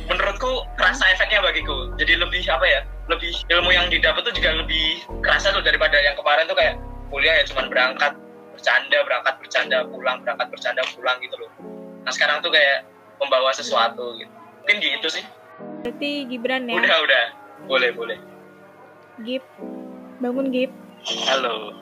menurutku 0.08 0.64
kerasa 0.80 1.04
efeknya 1.12 1.44
bagiku. 1.44 1.92
Jadi 2.00 2.16
lebih 2.16 2.42
apa 2.48 2.64
ya 2.64 2.80
lebih 3.10 3.34
ilmu 3.50 3.70
yang 3.74 3.90
didapat 3.90 4.22
tuh 4.22 4.34
juga 4.34 4.54
lebih 4.54 5.02
kerasa 5.20 5.50
tuh 5.50 5.62
daripada 5.62 5.98
yang 5.98 6.14
kemarin 6.14 6.46
tuh 6.46 6.54
kayak 6.56 6.78
kuliah 7.10 7.34
ya 7.42 7.44
cuman 7.50 7.66
berangkat 7.66 8.12
bercanda 8.54 8.98
berangkat 9.02 9.34
bercanda 9.42 9.78
pulang 9.90 10.16
berangkat 10.22 10.46
bercanda 10.48 10.82
pulang 10.94 11.16
gitu 11.18 11.34
loh. 11.36 11.50
Nah 12.06 12.12
sekarang 12.14 12.38
tuh 12.40 12.54
kayak 12.54 12.86
membawa 13.18 13.50
sesuatu 13.50 14.14
gitu. 14.16 14.30
Mungkin 14.64 14.76
gitu 14.78 15.08
sih. 15.10 15.24
Berarti 15.82 16.10
Gibran 16.30 16.70
ya? 16.70 16.78
Udah 16.78 16.96
udah. 17.04 17.24
Boleh 17.66 17.90
boleh. 17.92 18.18
Gip 19.26 19.44
bangun 20.22 20.48
Gip 20.54 20.72
Halo. 21.28 21.72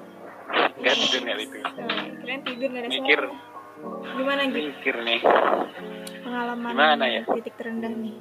Enggak 0.79 0.95
tidur 0.97 1.21
nggak 1.27 1.39
itu. 1.45 1.59
Keren 2.25 2.41
tidur 2.47 2.69
nggak 2.73 2.83
ada 2.87 2.91
Mikir, 2.91 3.21
suara. 3.21 4.15
gimana 4.17 4.41
Gip 4.49 4.65
mikir 4.75 4.97
nih. 5.03 5.21
pengalaman 6.25 6.71
Gimana 6.73 7.05
ya? 7.07 7.23
titik 7.27 7.55
terendah 7.59 7.93
nih. 7.93 8.15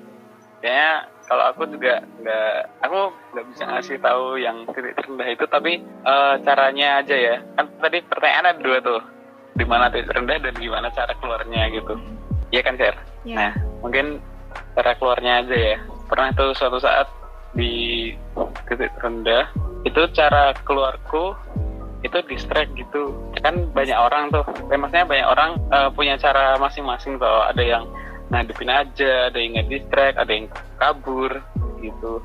Kayaknya 0.62 0.94
kalau 1.28 1.44
aku 1.52 1.68
juga 1.68 2.00
nggak, 2.24 2.56
aku 2.88 3.00
nggak 3.36 3.48
bisa 3.52 3.64
ngasih 3.68 3.98
tahu 4.00 4.40
yang 4.40 4.64
titik 4.72 4.96
terendah 4.96 5.28
itu, 5.28 5.46
tapi 5.52 5.84
eh, 5.84 6.36
caranya 6.48 7.04
aja 7.04 7.16
ya. 7.16 7.36
Kan 7.60 7.68
tadi 7.84 8.00
pertanyaan 8.08 8.56
ada 8.56 8.62
dua 8.64 8.78
tuh, 8.80 9.02
di 9.60 9.66
mana 9.68 9.92
titik 9.92 10.16
terendah 10.16 10.40
dan 10.40 10.56
gimana 10.56 10.88
cara 10.96 11.12
keluarnya 11.20 11.68
gitu. 11.76 11.94
Iya 12.56 12.62
kan, 12.64 12.80
Sher? 12.80 12.96
ya 13.28 13.36
Nah, 13.36 13.52
mungkin 13.84 14.24
cara 14.72 14.96
keluarnya 14.96 15.44
aja 15.44 15.56
ya. 15.56 15.78
Pernah 16.08 16.32
tuh 16.32 16.56
suatu 16.56 16.80
saat 16.80 17.12
di 17.52 18.16
titik 18.72 18.96
rendah, 19.04 19.52
itu 19.84 20.02
cara 20.16 20.56
keluarku 20.64 21.36
itu 22.08 22.24
distract 22.32 22.72
gitu. 22.80 23.12
Kan 23.44 23.68
banyak 23.76 24.00
orang 24.00 24.32
tuh, 24.32 24.48
eh, 24.72 24.80
maksudnya 24.80 25.04
banyak 25.04 25.28
orang 25.28 25.52
eh, 25.76 25.90
punya 25.92 26.16
cara 26.16 26.56
masing-masing 26.56 27.20
tuh. 27.20 27.44
Ada 27.52 27.64
yang 27.68 27.84
ngadepin 28.32 28.72
aja, 28.72 29.28
ada 29.28 29.38
yang 29.40 29.60
nge-distract, 29.60 30.16
ada 30.20 30.32
yang 30.32 30.48
kabur 30.78 31.32
gitu. 31.82 32.22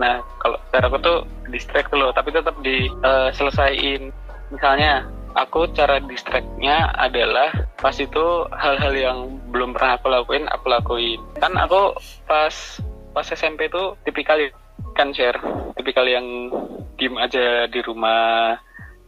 Nah, 0.00 0.24
kalau 0.40 0.56
cara 0.72 0.86
aku 0.88 0.98
tuh 1.00 1.18
distract 1.52 1.92
dulu, 1.92 2.08
tapi 2.16 2.32
tetap 2.32 2.56
diselesaiin. 2.64 4.12
Misalnya, 4.50 5.04
aku 5.36 5.70
cara 5.76 6.00
distractnya 6.02 6.90
adalah 6.96 7.52
pas 7.78 7.94
itu 7.94 8.26
hal-hal 8.56 8.92
yang 8.96 9.18
belum 9.52 9.76
pernah 9.76 10.00
aku 10.00 10.08
lakuin, 10.08 10.44
aku 10.50 10.66
lakuin. 10.72 11.20
Kan 11.38 11.54
aku 11.60 11.94
pas 12.24 12.54
pas 13.10 13.26
SMP 13.26 13.68
tuh 13.68 13.98
tipikal 14.06 14.38
kan 14.96 15.12
share, 15.12 15.38
tipikal 15.76 16.06
yang 16.06 16.50
diem 16.96 17.16
aja 17.20 17.68
di 17.68 17.80
rumah, 17.84 18.56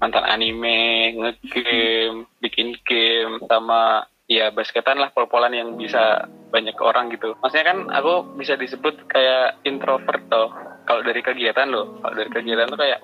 nonton 0.02 0.24
anime, 0.26 1.14
ngegame, 1.14 2.26
bikin 2.42 2.74
game, 2.82 3.38
sama 3.46 4.06
ya 4.30 4.54
basketan 4.54 4.98
lah 4.98 5.10
pol-polan 5.10 5.52
yang 5.54 5.74
bisa 5.74 6.26
banyak 6.52 6.76
orang 6.78 7.10
gitu. 7.10 7.34
Maksudnya 7.40 7.66
kan 7.66 7.78
aku 7.90 8.36
bisa 8.36 8.54
disebut 8.54 9.08
kayak 9.08 9.62
introvert 9.64 10.22
toh. 10.28 10.52
Kalau 10.84 11.02
dari 11.06 11.22
kegiatan 11.22 11.70
loh, 11.70 11.98
kalau 12.02 12.14
dari 12.14 12.30
kegiatan 12.30 12.68
tuh 12.68 12.80
kayak 12.80 13.00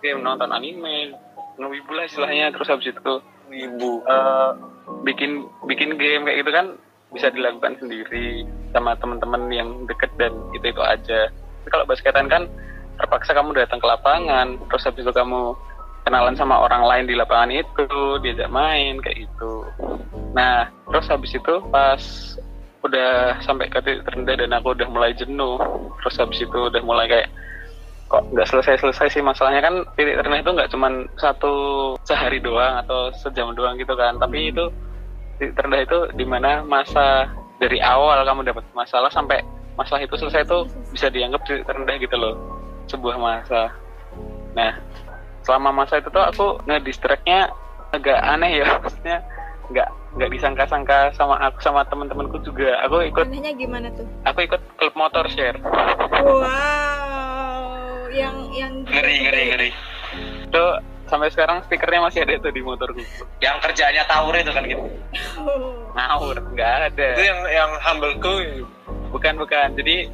game, 0.00 0.24
nonton 0.24 0.48
anime, 0.54 1.12
ngewibu 1.60 1.92
lah 1.92 2.04
istilahnya. 2.06 2.54
Terus 2.54 2.70
habis 2.70 2.88
itu 2.94 3.14
ibu 3.52 3.90
eh, 4.06 4.50
bikin 5.04 5.44
bikin 5.68 5.96
game 6.00 6.24
kayak 6.24 6.38
gitu 6.44 6.52
kan 6.52 6.66
bisa 7.14 7.30
dilakukan 7.30 7.78
sendiri 7.78 8.42
sama 8.74 8.98
teman-teman 8.98 9.46
yang 9.52 9.68
deket 9.86 10.10
dan 10.18 10.34
itu 10.56 10.70
itu 10.72 10.82
aja. 10.82 11.30
Tapi 11.30 11.68
kalau 11.70 11.86
basketan 11.86 12.26
kan 12.26 12.42
terpaksa 12.98 13.34
kamu 13.34 13.54
datang 13.54 13.82
ke 13.82 13.86
lapangan, 13.86 14.58
terus 14.70 14.86
habis 14.86 15.02
itu 15.02 15.12
kamu 15.14 15.54
kenalan 16.04 16.36
sama 16.36 16.60
orang 16.60 16.84
lain 16.84 17.04
di 17.08 17.16
lapangan 17.16 17.50
itu, 17.50 17.88
diajak 18.20 18.52
main 18.52 19.00
kayak 19.00 19.24
gitu. 19.24 19.64
Nah, 20.36 20.68
terus 20.92 21.08
habis 21.08 21.32
itu 21.32 21.54
pas 21.72 22.00
udah 22.84 23.40
sampai 23.40 23.72
ke 23.72 23.80
titik 23.80 24.04
terendah 24.04 24.36
dan 24.36 24.52
aku 24.52 24.76
udah 24.76 24.88
mulai 24.92 25.16
jenuh, 25.16 25.56
terus 26.04 26.20
habis 26.20 26.44
itu 26.44 26.58
udah 26.68 26.84
mulai 26.84 27.08
kayak 27.08 27.28
kok 28.12 28.20
nggak 28.36 28.44
selesai-selesai 28.52 29.16
sih 29.16 29.24
masalahnya 29.24 29.64
kan 29.64 29.80
titik 29.96 30.20
terendah 30.20 30.44
itu 30.44 30.50
nggak 30.52 30.70
cuman 30.70 30.92
satu 31.16 31.54
sehari 32.04 32.44
doang 32.44 32.84
atau 32.84 33.08
sejam 33.16 33.56
doang 33.56 33.80
gitu 33.80 33.96
kan, 33.96 34.20
tapi 34.20 34.52
itu 34.52 34.68
titik 35.40 35.56
terendah 35.56 35.80
itu 35.80 35.98
di 36.12 36.28
mana 36.28 36.60
masa 36.60 37.32
dari 37.56 37.80
awal 37.80 38.20
kamu 38.28 38.44
dapat 38.44 38.64
masalah 38.76 39.08
sampai 39.08 39.40
masalah 39.80 40.04
itu 40.04 40.20
selesai 40.20 40.44
itu 40.44 40.58
bisa 40.92 41.08
dianggap 41.08 41.40
titik 41.48 41.64
terendah 41.64 41.96
gitu 41.96 42.16
loh 42.20 42.36
sebuah 42.92 43.16
masa. 43.16 43.72
Nah, 44.52 44.76
selama 45.44 45.70
masa 45.84 46.00
itu 46.00 46.08
tuh 46.08 46.24
aku 46.24 46.58
ngedistractnya 46.64 47.52
agak 47.92 48.18
aneh 48.24 48.64
ya 48.64 48.68
maksudnya 48.82 49.22
nggak 49.70 49.88
nggak 50.14 50.30
disangka-sangka 50.30 51.10
sama 51.16 51.40
aku 51.42 51.58
sama 51.58 51.82
teman-temanku 51.88 52.38
juga. 52.46 52.78
Aku 52.86 53.02
ikut 53.02 53.26
anehnya 53.26 53.52
gimana 53.56 53.90
tuh? 53.92 54.06
aku 54.22 54.46
ikut 54.46 54.60
klub 54.78 54.94
motor 54.94 55.26
share 55.32 55.58
wow 56.22 58.06
yang 58.12 58.36
yang 58.54 58.84
ngeri 58.86 59.16
ngeri 59.26 59.42
ngeri. 59.50 59.70
Itu 60.46 60.64
sampai 61.10 61.28
sekarang 61.34 61.66
stikernya 61.66 62.00
masih 62.06 62.22
ada 62.22 62.38
tuh 62.38 62.52
di 62.54 62.62
motorku. 62.62 63.02
Yang 63.42 63.56
kerjanya 63.66 64.06
tawur 64.06 64.38
itu 64.38 64.52
kan 64.54 64.62
gitu? 64.64 64.84
Oh. 65.42 65.90
ngawur 65.94 66.38
nggak 66.54 66.94
ada. 66.94 67.08
Itu 67.18 67.24
yang 67.26 67.40
yang 67.50 67.70
humbleku. 67.82 68.64
Bukan 69.10 69.34
bukan. 69.38 69.74
Jadi 69.74 70.06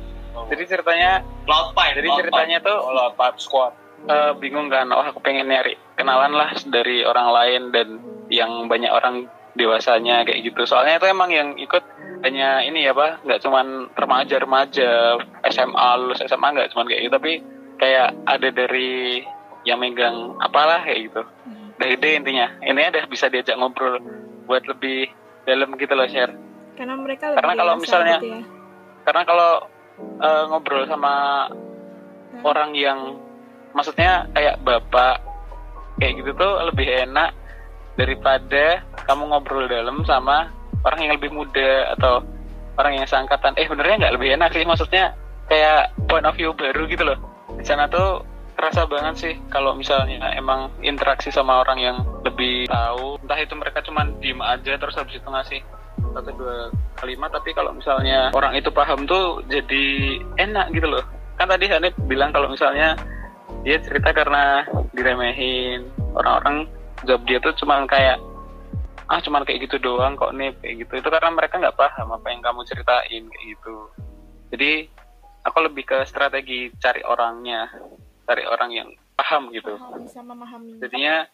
jadi 0.49 0.63
ceritanya 0.65 1.21
pipe 1.45 1.99
jadi 2.01 2.09
ceritanya 2.23 2.57
tuh 2.63 2.79
kalau 2.81 3.07
pipe 3.13 3.39
squad 3.43 3.73
eh, 4.03 4.33
bingung 4.37 4.69
kan. 4.69 4.89
Oh 4.89 5.03
aku 5.03 5.21
pengen 5.21 5.47
nyari 5.47 5.75
kenalan 5.93 6.33
lah 6.33 6.53
dari 6.63 7.03
orang 7.03 7.29
lain 7.31 7.63
dan 7.71 7.89
yang 8.29 8.65
banyak 8.67 8.89
orang 8.89 9.27
dewasanya 9.53 10.23
kayak 10.23 10.47
gitu. 10.47 10.63
Soalnya 10.65 10.97
itu 10.97 11.07
emang 11.07 11.29
yang 11.29 11.49
ikut 11.55 11.83
hanya 12.23 12.63
ini 12.63 12.83
ya 12.83 12.93
pak. 12.93 13.21
Nggak 13.23 13.41
cuman 13.41 13.67
remaja 13.93 14.37
remaja 14.37 14.91
SMA 15.45 15.89
lulus 15.99 16.21
SMA 16.21 16.49
nggak 16.49 16.71
cuman 16.71 16.87
kayak 16.87 17.03
gitu. 17.03 17.13
Tapi 17.13 17.33
kayak 17.77 18.09
ada 18.25 18.49
dari 18.51 19.21
yang 19.63 19.77
megang 19.77 20.37
apalah 20.39 20.81
kayak 20.81 21.11
gitu. 21.11 21.23
Hmm. 21.23 21.73
udah 21.75 21.89
ide 21.91 22.11
intinya. 22.15 22.47
Ini 22.61 22.81
ada 22.87 23.05
bisa 23.05 23.27
diajak 23.27 23.57
ngobrol 23.57 23.97
buat 24.45 24.65
lebih 24.65 25.09
dalam 25.43 25.73
gitu 25.75 25.93
loh 25.93 26.05
share 26.05 26.37
Karena 26.75 26.93
mereka 26.95 27.33
lebih 27.33 27.41
Karena 27.41 27.55
kalau 27.55 27.75
misalnya- 27.77 28.19
gitu 28.19 28.29
ya. 28.31 28.43
karena 29.03 29.23
kalau 29.25 29.51
eh, 30.01 30.43
ngobrol 30.47 30.85
sama 30.85 31.15
Hmm. 32.31 32.43
orang 32.43 32.71
yang 32.73 32.99
maksudnya 33.73 34.27
kayak 34.35 34.61
bapak 34.63 35.23
kayak 36.01 36.23
gitu 36.23 36.31
tuh 36.35 36.53
lebih 36.71 36.87
enak 36.89 37.37
daripada 37.99 38.81
kamu 39.05 39.29
ngobrol 39.29 39.69
dalam 39.69 40.01
sama 40.09 40.49
orang 40.87 41.01
yang 41.05 41.13
lebih 41.21 41.31
muda 41.33 41.93
atau 41.99 42.25
orang 42.81 42.97
yang 42.97 43.07
seangkatan. 43.07 43.53
Eh 43.61 43.69
benernya 43.69 44.09
nggak 44.09 44.15
lebih 44.17 44.29
enak 44.41 44.51
sih 44.57 44.65
maksudnya 44.65 45.13
kayak 45.53 45.93
point 46.09 46.25
of 46.25 46.33
view 46.39 46.57
baru 46.57 46.89
gitu 46.89 47.05
loh. 47.05 47.19
Di 47.61 47.65
sana 47.69 47.91
tuh 47.91 48.25
terasa 48.57 48.89
banget 48.89 49.15
sih 49.17 49.35
kalau 49.53 49.77
misalnya 49.77 50.33
emang 50.37 50.73
interaksi 50.81 51.29
sama 51.29 51.61
orang 51.61 51.79
yang 51.81 51.97
lebih 52.25 52.69
tahu. 52.73 53.21
Entah 53.21 53.39
itu 53.41 53.55
mereka 53.57 53.85
cuman 53.85 54.17
diem 54.25 54.41
aja 54.41 54.77
terus 54.81 54.97
habis 54.97 55.21
itu 55.21 55.29
ngasih 55.29 55.61
satu 56.01 56.31
dua 56.33 56.73
kalimat 56.97 57.29
tapi 57.31 57.53
kalau 57.53 57.77
misalnya 57.77 58.33
orang 58.33 58.57
itu 58.57 58.73
paham 58.73 59.05
tuh 59.05 59.45
jadi 59.53 59.85
enak 60.41 60.73
gitu 60.73 60.89
loh. 60.89 61.05
Kan 61.37 61.49
tadi 61.49 61.69
Hanif 61.69 61.93
bilang 62.09 62.33
kalau 62.33 62.49
misalnya 62.49 62.97
dia 63.61 63.77
cerita 63.81 64.11
karena 64.17 64.65
diremehin. 64.97 65.85
Orang-orang 66.17 66.67
jawab 67.05 67.23
dia 67.29 67.39
tuh 67.41 67.53
cuman 67.61 67.85
kayak 67.89 68.19
ah 69.11 69.19
cuman 69.19 69.43
kayak 69.43 69.67
gitu 69.67 69.83
doang 69.83 70.15
kok 70.15 70.33
nih 70.33 70.55
kayak 70.63 70.87
gitu. 70.87 70.93
Itu 71.05 71.09
karena 71.11 71.31
mereka 71.35 71.61
nggak 71.61 71.77
paham 71.77 72.15
apa 72.15 72.27
yang 72.31 72.41
kamu 72.41 72.61
ceritain 72.65 73.25
kayak 73.27 73.45
gitu. 73.57 73.77
Jadi 74.51 74.73
aku 75.45 75.59
lebih 75.67 75.85
ke 75.87 75.99
strategi 76.09 76.73
cari 76.81 77.05
orangnya 77.05 77.69
cari 78.25 78.45
orang 78.47 78.71
yang 78.71 78.89
paham 79.19 79.51
gitu. 79.53 79.77
Oh, 79.77 79.99
bisa 79.99 80.23
memahami. 80.25 80.81
jadinya 80.81 81.27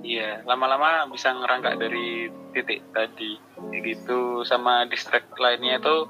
iya 0.00 0.40
lama-lama 0.48 1.04
bisa 1.12 1.28
ngerangkak 1.34 1.76
dari 1.76 2.32
titik 2.56 2.80
tadi 2.94 3.36
kayak 3.68 3.82
gitu. 3.84 4.46
Sama 4.46 4.88
distract 4.88 5.36
lainnya 5.36 5.82
itu 5.82 6.08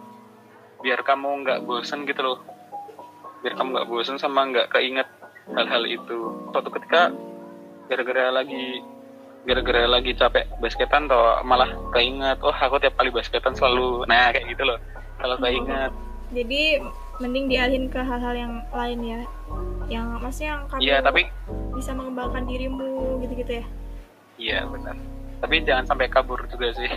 biar 0.81 1.03
kamu 1.05 1.44
nggak 1.44 1.61
bosen 1.68 2.09
gitu 2.09 2.25
loh 2.25 2.38
biar 3.40 3.55
kamu 3.57 3.68
nggak 3.72 3.88
bosen 3.88 4.16
sama 4.20 4.44
nggak 4.53 4.68
keinget 4.72 5.09
hal-hal 5.57 5.83
itu. 5.88 6.18
Suatu 6.53 6.68
ketika 6.72 7.11
gara-gara 7.88 8.31
lagi 8.31 8.85
gara-gara 9.48 9.88
lagi 9.88 10.12
capek 10.12 10.44
basketan 10.61 11.09
atau 11.09 11.40
malah 11.48 11.72
keinget 11.96 12.37
oh 12.44 12.53
aku 12.53 12.76
tiap 12.76 12.92
kali 13.00 13.09
basketan 13.09 13.57
selalu 13.57 14.05
nah 14.11 14.31
kayak 14.31 14.46
gitu 14.53 14.62
loh. 14.68 14.79
Kalau 15.20 15.37
keinget. 15.40 15.92
Jadi 16.31 16.62
mending 17.20 17.50
dialihin 17.50 17.87
ke 17.90 18.00
hal-hal 18.00 18.35
yang 18.37 18.55
lain 18.72 19.00
ya. 19.03 19.20
Yang 19.90 20.07
maksudnya 20.22 20.48
yang 20.55 20.62
kamu 20.70 20.81
iya 20.85 20.96
tapi 21.03 21.22
bisa 21.74 21.90
mengembangkan 21.96 22.44
dirimu 22.46 23.18
gitu-gitu 23.24 23.64
ya. 23.64 23.66
iya 24.40 24.59
benar. 24.68 24.96
Tapi 25.40 25.64
jangan 25.64 25.85
sampai 25.88 26.07
kabur 26.12 26.40
juga 26.53 26.72
sih. 26.76 26.88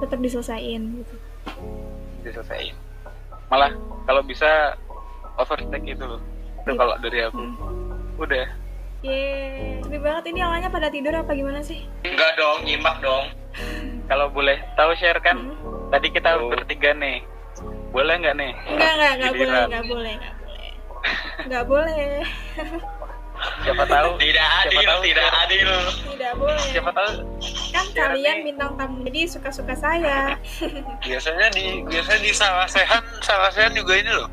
Tetap 0.00 0.18
diselesain 0.22 0.82
gitu. 1.02 1.14
diselesaikan. 2.20 2.76
Malah 3.50 3.74
kalau 4.06 4.22
bisa 4.22 4.78
overtake 5.40 5.88
itu 5.88 6.04
loh 6.04 6.20
itu 6.58 6.70
kalau 6.72 6.94
dari 6.98 7.18
aku 7.22 7.40
Hmm. 7.40 7.56
udah 8.16 8.46
Yeay, 9.00 9.80
sepi 9.80 9.96
banget 9.96 10.28
ini 10.28 10.40
awalnya 10.40 10.68
pada 10.68 10.86
tidur 10.86 11.14
apa 11.14 11.32
gimana 11.32 11.60
sih? 11.60 11.88
enggak 12.02 12.36
dong 12.36 12.62
nyimak 12.62 13.00
dong 13.00 13.32
kalau 14.10 14.28
boleh 14.28 14.60
tahu 14.74 14.92
share 14.94 15.16
kan 15.18 15.40
Hmm. 15.40 15.88
tadi 15.88 16.08
kita 16.08 16.36
Oh. 16.36 16.48
bertiga 16.48 16.92
nih 16.92 17.24
boleh 17.90 18.14
nggak 18.14 18.36
nih 18.36 18.52
Enggak, 18.68 18.92
enggak, 18.92 19.10
enggak 19.10 19.32
boleh, 19.32 19.48
enggak 19.58 19.84
boleh, 19.84 20.14
enggak 20.14 20.34
boleh. 20.36 20.36
Enggak 21.40 21.64
boleh. 21.64 22.20
siapa 23.64 23.84
tahu 23.88 24.08
tidak 24.22 24.46
adil 24.60 24.68
siapa 24.70 24.84
tahu 24.86 25.00
tidak 25.02 25.26
adil 25.40 25.70
Tidak 26.04 26.32
boleh. 26.36 26.64
siapa 26.68 26.90
tahu 26.92 27.10
Kan 27.70 27.86
Share 27.86 27.96
kalian 27.96 28.36
nih. 28.36 28.44
bintang 28.44 28.72
tamu 28.76 28.96
jadi 29.02 29.20
suka-suka 29.26 29.74
saya. 29.74 30.36
biasanya 31.00 31.48
di 31.50 31.64
biasanya 31.82 32.20
di 32.20 32.32
salah 32.32 32.68
sehan 32.68 33.00
salah 33.20 33.48
sehan 33.48 33.72
juga 33.72 33.96
ini 33.96 34.12
loh 34.12 34.28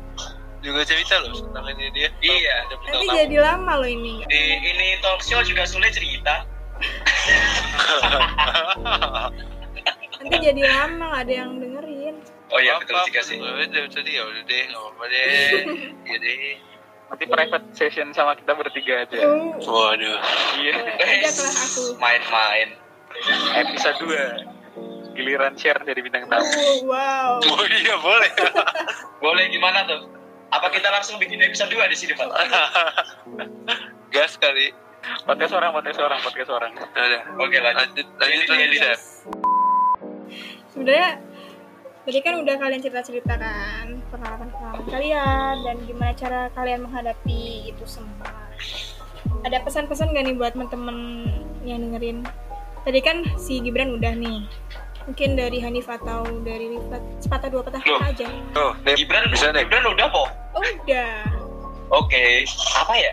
juga 0.62 0.82
cerita 0.82 1.22
loh 1.22 1.38
tentang 1.38 1.66
ini 1.70 1.86
dia. 1.94 2.08
Iya. 2.18 2.56
Tamu. 2.70 3.14
jadi 3.14 3.36
lama 3.38 3.72
loh 3.78 3.90
ini. 3.90 4.24
di 4.26 4.38
ini 4.58 4.98
talk 4.98 5.22
show 5.22 5.40
juga 5.46 5.64
sulit 5.64 5.94
cerita. 5.94 6.42
Nanti 10.18 10.36
jadi 10.42 10.62
lama 10.66 11.04
nggak 11.14 11.22
ada 11.26 11.34
yang 11.46 11.50
dengerin. 11.62 12.16
oh 12.48 12.58
iya 12.64 12.80
betul 12.80 12.96
juga 13.12 13.20
sih. 13.22 13.36
udah 13.36 13.86
tadi 13.92 14.16
ya 14.16 14.24
udah 14.24 14.42
deh 14.48 14.62
nggak 14.72 14.80
apa-apa 14.82 15.04
deh. 15.06 15.28
Ya 16.10 16.16
deh. 16.18 16.56
Nanti 17.08 17.24
private 17.24 17.66
session 17.72 18.12
sama 18.12 18.36
kita 18.36 18.52
bertiga 18.52 19.06
aja. 19.06 19.16
Oh, 19.24 19.56
waduh. 19.64 20.18
Iya. 20.60 20.74
Ajaklah 21.00 21.54
aku. 21.56 21.82
main-main. 21.96 22.68
Episode 23.56 23.96
2 24.04 25.16
giliran 25.16 25.54
share 25.58 25.82
dari 25.82 25.98
bintang 26.04 26.30
tamu. 26.30 26.46
Oh, 26.46 26.94
wow. 26.94 27.42
oh 27.42 27.64
iya 27.66 27.96
boleh. 27.98 28.30
Boleh 29.24 29.50
gimana 29.50 29.82
tuh 29.82 30.17
apa 30.58 30.74
kita 30.74 30.90
langsung 30.90 31.22
bikin 31.22 31.38
episode 31.38 31.70
2 31.70 31.78
di 31.86 31.96
sini 31.96 32.12
Pak? 32.18 32.26
gas 34.14 34.34
kali 34.42 34.74
podcast 35.22 35.54
orang 35.54 35.70
podcast 35.70 36.02
orang 36.02 36.18
podcast 36.18 36.50
orang 36.50 36.72
Ya 36.74 37.02
udah 37.06 37.22
Oke, 37.38 37.56
lanjut. 37.62 37.78
lanjut 37.94 38.06
lanjut 38.18 38.46
lanjut 38.50 38.70
Share. 38.74 39.00
Sebenarnya 40.74 41.08
tadi 42.02 42.18
kan 42.26 42.34
udah 42.42 42.54
kalian 42.58 42.80
cerita-cerita 42.82 43.34
kan 43.38 43.86
pengalaman-pengalaman 44.10 44.84
kalian 44.90 45.54
dan 45.62 45.76
gimana 45.86 46.12
cara 46.18 46.40
kalian 46.58 46.80
menghadapi 46.90 47.70
itu 47.70 47.84
semua. 47.86 48.50
Ada 49.46 49.62
pesan-pesan 49.62 50.10
gak 50.10 50.24
nih 50.26 50.34
buat 50.34 50.58
temen-temen 50.58 50.98
yang 51.62 51.86
dengerin? 51.86 52.26
Tadi 52.82 52.98
kan 52.98 53.22
si 53.38 53.62
Gibran 53.62 53.94
udah 53.94 54.10
nih. 54.18 54.42
Mungkin 55.08 55.30
dari 55.34 55.56
Hanif 55.58 55.88
atau 55.88 56.20
dari 56.44 56.68
Rifat. 56.70 57.00
Sepatah 57.18 57.48
dua 57.48 57.64
patah 57.64 57.80
Loh. 57.80 57.96
kata 57.96 58.12
aja. 58.12 58.26
tuh 58.52 58.70
Gibran 58.92 59.24
bisa 59.32 59.48
deh 59.50 59.64
Gibran 59.64 59.88
udah 59.88 60.06
kok 60.06 60.28
Oh, 60.52 60.60
udah. 60.60 61.12
oke. 61.90 62.24
Apa 62.76 62.92
ya? 62.92 63.12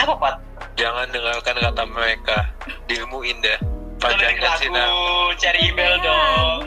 Apa 0.00 0.12
Pat? 0.16 0.34
Jangan 0.74 1.06
dengarkan 1.10 1.54
kata 1.60 1.82
mereka. 1.84 2.36
Dirimu 2.86 3.20
indah. 3.22 3.60
Panjangkan 4.00 4.40
lagu 4.42 4.58
sinar 4.58 4.88
Cherry 5.36 5.68
Bell 5.70 6.00
dong. 6.00 6.64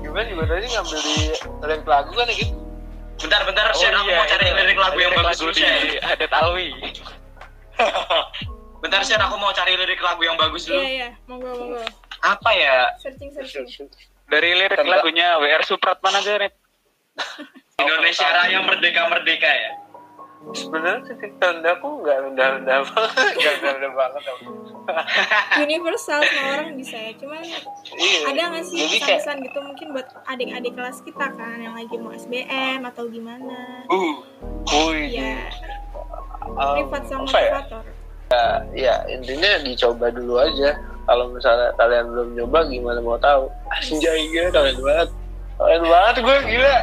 Gimana 0.00 0.24
juga 0.26 0.44
tadi 0.46 0.66
ngambil 0.66 0.98
di 0.98 1.14
lirik 1.60 1.84
lagu 1.84 2.10
kan 2.10 2.26
ya 2.26 2.36
gitu 2.36 2.56
bentar-bentar 3.14 3.70
share 3.72 3.94
aku 3.94 4.10
mau 4.10 4.26
cari 4.26 4.46
lirik 4.50 4.74
lagu 4.76 4.98
yang 4.98 5.14
bagus 5.14 5.38
dulu 5.38 5.50
di 5.50 5.62
adat 5.98 6.32
alwi. 6.34 6.68
Bentar 8.78 9.00
share 9.00 9.22
aku 9.22 9.36
mau 9.38 9.48
cari 9.50 9.72
lirik 9.74 9.96
lagu 9.98 10.20
yang 10.20 10.36
bagus 10.36 10.66
Iya, 10.66 10.68
dulu 10.68 10.82
iya. 10.84 11.08
Monggo, 11.24 11.50
monggo. 11.56 11.82
Apa 12.20 12.50
ya 12.52 12.76
Searching, 12.96 13.30
searching. 13.30 13.88
dari 14.26 14.52
lirik 14.52 14.74
Tentang- 14.74 14.90
lagunya 14.92 15.36
WR 15.36 15.62
Supratman 15.62 16.14
aja 16.14 16.38
nih 16.38 16.52
Indonesia 17.82 18.26
Raya 18.26 18.58
merdeka 18.60 19.02
merdeka 19.06 19.46
ya 19.48 19.72
sebenarnya 20.46 21.00
titik 21.08 21.32
terendaku 21.34 22.04
nggak 22.04 22.18
rendah-rendah 22.22 22.78
banget 22.86 23.32
nggak 23.32 23.52
rendah-rendah 23.56 23.92
banget. 23.96 24.22
Universal 25.64 26.20
semua 26.20 26.48
orang 26.54 26.76
bisa 26.76 26.96
ya. 26.98 27.16
Cuman 27.16 27.40
iya 27.96 28.18
ada 28.28 28.40
nggak 28.52 28.64
sih 28.66 28.76
pesan-pesan 28.84 29.36
gitu 29.40 29.58
mungkin 29.58 29.86
buat 29.90 30.04
adik-adik 30.26 30.76
kelas 30.76 31.00
kita 31.00 31.32
kan 31.32 31.58
yang 31.58 31.72
lagi 31.72 31.96
mau 31.96 32.12
SBM 32.12 32.84
atau 32.84 33.08
gimana? 33.08 33.88
uh 33.88 34.14
wih 34.84 35.08
Ya, 35.10 35.48
um, 36.44 36.76
privat 36.76 37.02
sama 37.06 37.24
apa 37.24 37.38
ya 37.38 37.50
motivator. 37.56 37.84
ya 38.76 38.94
intinya 39.08 39.50
dicoba 39.60 40.12
dulu 40.12 40.34
aja 40.38 40.76
kalau 41.04 41.28
misalnya 41.32 41.68
kalian 41.76 42.08
belum 42.12 42.28
nyoba 42.36 42.58
gimana 42.68 42.98
mau 43.04 43.20
tahu? 43.20 43.48
Anjay 43.72 44.28
gila 44.32 44.48
keren 44.52 44.76
banget. 44.80 45.08
Keren 45.60 45.82
banget 45.84 46.14
gue 46.24 46.36
gila. 46.48 46.76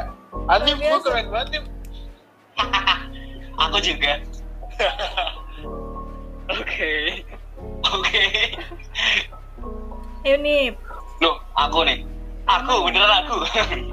Adip 0.49 0.77
gue 0.77 0.99
keren 1.01 1.27
banget 1.33 1.47
Dim. 1.57 1.65
aku 3.65 3.77
juga. 3.81 4.13
Oke. 6.61 6.93
Oke. 7.81 8.25
Ayo 10.21 10.35
nih, 10.37 10.69
loh 11.21 11.41
aku 11.57 11.81
nih. 11.85 12.05
Aku 12.45 12.85
beneran 12.85 13.25
aku 13.25 13.35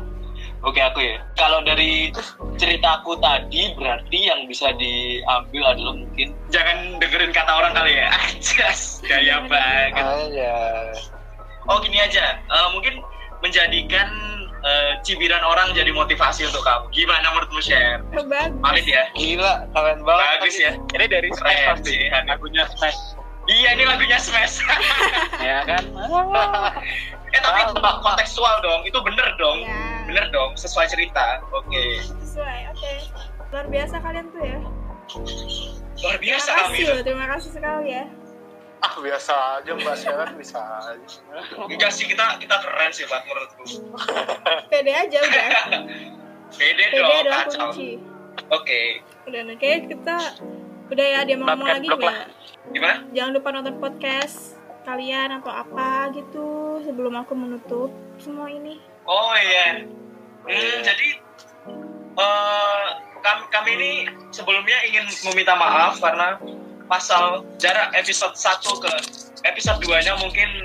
Oke 0.67 0.83
aku 0.83 0.99
ya. 0.99 1.23
Kalau 1.39 1.63
dari 1.63 2.11
ceritaku 2.59 3.15
tadi 3.23 3.71
berarti 3.79 4.19
yang 4.27 4.51
bisa 4.51 4.75
diambil 4.75 5.63
adalah 5.71 5.95
mungkin 5.95 6.35
jangan 6.51 6.99
dengerin 6.99 7.31
kata 7.31 7.53
orang 7.55 7.73
kali 7.79 7.95
ya. 7.95 8.11
Ajas, 8.27 8.99
gaya 9.07 9.47
banget. 9.47 10.03
Aja. 10.03 10.55
Oh 11.69 11.79
gini 11.85 12.01
aja, 12.03 12.41
Eh, 12.43 12.69
mungkin 12.75 12.99
menjadikan 13.39 14.09
eh, 14.67 14.93
cibiran 15.07 15.47
orang 15.47 15.71
jadi 15.79 15.95
motivasi 15.95 16.51
untuk 16.51 16.67
kamu. 16.67 16.91
Gimana 16.91 17.31
menurutmu 17.39 17.61
share? 17.63 18.03
Bagus. 18.11 18.59
Pamit 18.59 18.87
ya. 18.89 19.07
Gila, 19.15 19.69
keren 19.71 20.03
banget. 20.03 20.27
Bagus 20.43 20.57
ya. 20.59 20.73
Ini 20.99 21.05
dari 21.07 21.29
Smash 21.31 21.63
pasti. 21.71 21.95
Lagunya 22.27 22.67
Smash. 22.75 22.99
Iya 23.49 23.69
ini 23.75 23.85
lagunya 23.89 24.21
Smash. 24.21 24.61
ya 25.41 25.65
kan? 25.65 25.83
eh 27.29 27.41
tapi 27.41 27.59
itu 27.65 27.75
bak 27.81 28.05
kontekstual 28.05 28.61
dong. 28.61 28.85
Itu 28.85 29.01
bener 29.01 29.29
dong. 29.37 29.65
Ya. 29.65 30.05
Bener 30.05 30.29
dong. 30.29 30.53
Sesuai 30.55 30.85
cerita. 30.87 31.41
Oke. 31.51 32.05
Sesuai, 32.21 32.73
oke. 32.73 32.93
Luar 33.49 33.67
biasa 33.67 33.97
kalian 34.05 34.27
tuh 34.31 34.43
ya. 34.45 34.59
Luar 35.99 36.17
Terima 36.17 36.25
biasa 36.37 36.51
kasih 36.53 36.65
kami. 36.69 36.81
loh, 36.85 37.01
terima 37.01 37.27
kasih 37.33 37.51
sekali 37.51 37.89
ya. 37.91 38.05
Ah, 38.79 38.95
biasa 38.95 39.35
aja 39.59 39.71
Mbak 39.75 39.97
Sharon 39.99 40.31
bisa 40.39 40.61
aja. 40.63 41.19
Enggak 41.59 41.91
sih 41.91 42.07
kita 42.07 42.39
kita 42.39 42.57
keren 42.63 42.91
sih 42.95 43.09
Pak 43.09 43.27
menurutku. 43.27 43.65
Pede 44.71 44.93
aja 44.95 45.19
udah. 45.19 45.49
Pede 46.59 46.85
Pede 46.87 46.95
dong 46.95 47.11
adalah 47.11 47.43
kacau. 47.49 47.73
kunci. 47.73 47.99
Oke. 48.55 49.03
Udah, 49.27 49.41
nah, 49.45 49.57
kayaknya 49.59 49.99
kita 49.99 50.17
udah 50.89 51.07
ya 51.07 51.21
dia 51.25 51.37
mau 51.37 51.53
ngomong 51.53 51.69
lagi 51.69 51.89
lah. 51.89 52.29
Gimana? 52.73 52.97
Jangan 53.13 53.31
lupa 53.33 53.49
nonton 53.53 53.77
podcast 53.81 54.57
kalian 54.89 55.37
atau 55.37 55.53
apa 55.53 56.09
gitu 56.17 56.81
sebelum 56.81 57.13
aku 57.21 57.37
menutup 57.37 57.93
semua 58.17 58.49
ini. 58.49 58.81
Oh 59.05 59.33
iya. 59.37 59.85
Hmm, 60.49 60.79
jadi 60.81 61.09
eh 62.19 62.87
kami, 63.21 63.43
kami 63.53 63.71
ini 63.77 63.93
sebelumnya 64.33 64.79
ingin 64.89 65.05
meminta 65.29 65.53
maaf 65.59 66.01
karena 66.01 66.41
pasal 66.89 67.45
jarak 67.61 67.93
episode 67.93 68.33
1 68.33 68.65
ke 68.65 68.93
episode 69.45 69.79
2-nya 69.85 70.17
mungkin 70.17 70.65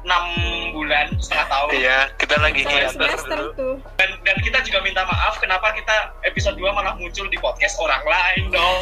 6 0.00 0.72
bulan 0.72 1.06
setengah 1.20 1.46
tahun. 1.52 1.70
Iya, 1.76 1.98
kita 2.16 2.34
lagi 2.40 2.62
semester 2.64 3.38
tuh. 3.52 3.76
Dan, 4.00 4.10
dan 4.24 4.36
kita 4.40 4.58
juga 4.64 4.80
minta 4.80 5.04
maaf 5.04 5.36
kenapa 5.36 5.76
kita 5.76 6.16
episode 6.24 6.56
2 6.56 6.72
malah 6.72 6.96
muncul 6.96 7.28
di 7.28 7.36
podcast 7.36 7.76
orang 7.76 8.00
lain 8.08 8.48
dong. 8.48 8.80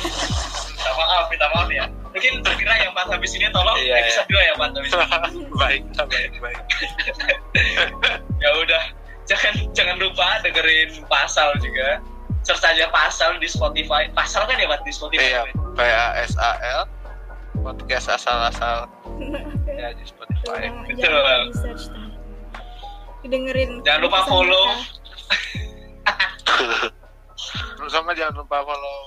minta 0.79 0.93
maaf, 0.95 1.25
minta 1.27 1.47
maaf 1.51 1.69
ya. 1.75 1.85
Mungkin 2.15 2.33
kira 2.47 2.75
yang 2.83 2.95
pas 2.95 3.11
habis 3.11 3.35
ini 3.35 3.51
tolong 3.51 3.75
Iya, 3.83 3.95
episode 4.07 4.29
2 4.31 4.49
ya 4.49 4.53
pas 4.55 4.71
habis 4.71 4.93
ini. 4.95 5.07
baik, 5.63 5.83
baik, 6.07 6.33
baik. 6.39 6.61
ya 8.43 8.51
udah 8.55 8.83
jangan 9.27 9.55
jangan 9.77 9.97
lupa 10.01 10.41
dengerin 10.41 11.05
pasal 11.11 11.53
juga 11.61 12.01
search 12.47 12.65
aja 12.65 12.89
pasal 12.89 13.37
di 13.37 13.45
Spotify 13.51 14.09
pasal 14.17 14.49
kan 14.49 14.57
ya 14.57 14.65
buat 14.65 14.81
di 14.87 14.93
Spotify 14.95 15.21
Iya, 15.21 15.43
P 15.77 15.81
A 15.85 16.07
S 16.25 16.33
A 16.41 16.57
L 16.81 16.83
podcast 17.59 18.07
asal-asal. 18.09 18.87
Ya 19.69 19.89
di 19.93 20.05
Spotify. 20.05 20.47
jangan- 20.65 20.87
Betul. 20.87 20.99
jangan 20.99 21.41
di 21.45 21.55
search 21.55 21.85
teman. 21.89 22.11
Didengerin. 23.19 23.71
jangan 23.83 24.01
lupa 24.01 24.21
follow. 24.25 24.67
Terus 27.77 27.93
sama 27.93 28.11
jangan 28.13 28.35
lupa 28.39 28.63
follow 28.63 28.99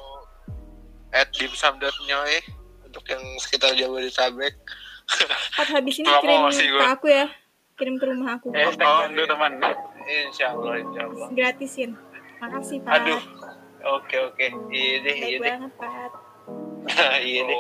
at 1.11 1.27
dimsum.nyoy 1.31 2.35
untuk 2.85 3.03
yang 3.05 3.19
sekitar 3.37 3.71
Jabodetabek. 3.73 4.55
Pas 5.53 5.67
habis 5.69 5.95
ini 5.97 6.07
kirim 6.07 6.39
ke 6.47 6.85
aku 6.85 7.07
ya. 7.07 7.27
Kirim 7.75 7.95
ke 7.97 8.05
rumah 8.05 8.37
aku. 8.37 8.51
Eh, 8.51 8.63
Oh, 8.63 9.03
dulu 9.09 9.15
iya. 9.17 9.27
teman. 9.27 9.51
Insya 10.01 10.45
Allah, 10.49 10.73
insya 10.77 11.01
Allah. 11.03 11.27
Gratisin. 11.31 11.91
Makasih, 12.39 12.77
Pak. 12.81 12.91
Aduh, 12.97 13.21
oke 13.91 14.17
oke, 14.23 14.45
iya 14.71 14.95
deh, 14.99 15.13
iya 15.15 15.27
deh, 15.29 15.39
banget, 15.41 15.71
Pak. 15.77 16.11
iya 17.21 17.41
deh. 17.43 17.57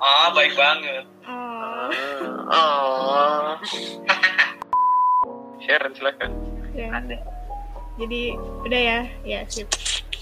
Ah 0.00 0.28
baik 0.32 0.54
banget 0.54 1.04
Oh. 1.26 1.90
Oh, 2.46 3.58
Sharon 5.58 5.92
silakan. 5.98 6.30
Ya. 6.70 7.02
Jadi 7.98 8.38
udah 8.62 8.80
ya, 8.80 9.00
ya 9.26 9.40
sip. 9.50 9.66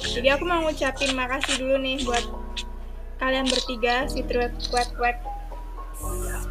Jadi 0.01 0.33
aku 0.33 0.49
mau 0.49 0.65
ngucapin 0.65 1.13
makasih 1.13 1.61
dulu 1.61 1.77
nih 1.85 2.01
buat 2.09 2.25
kalian 3.21 3.45
bertiga 3.45 4.09
si 4.09 4.25
Truet 4.25 4.57
Kuat 4.73 4.89
Kuat 4.97 5.21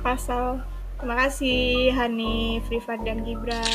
Pasal. 0.06 0.62
Terima 1.02 1.16
kasih 1.26 1.90
Hani, 1.98 2.62
Frifat 2.70 3.02
dan 3.02 3.26
Gibran. 3.26 3.66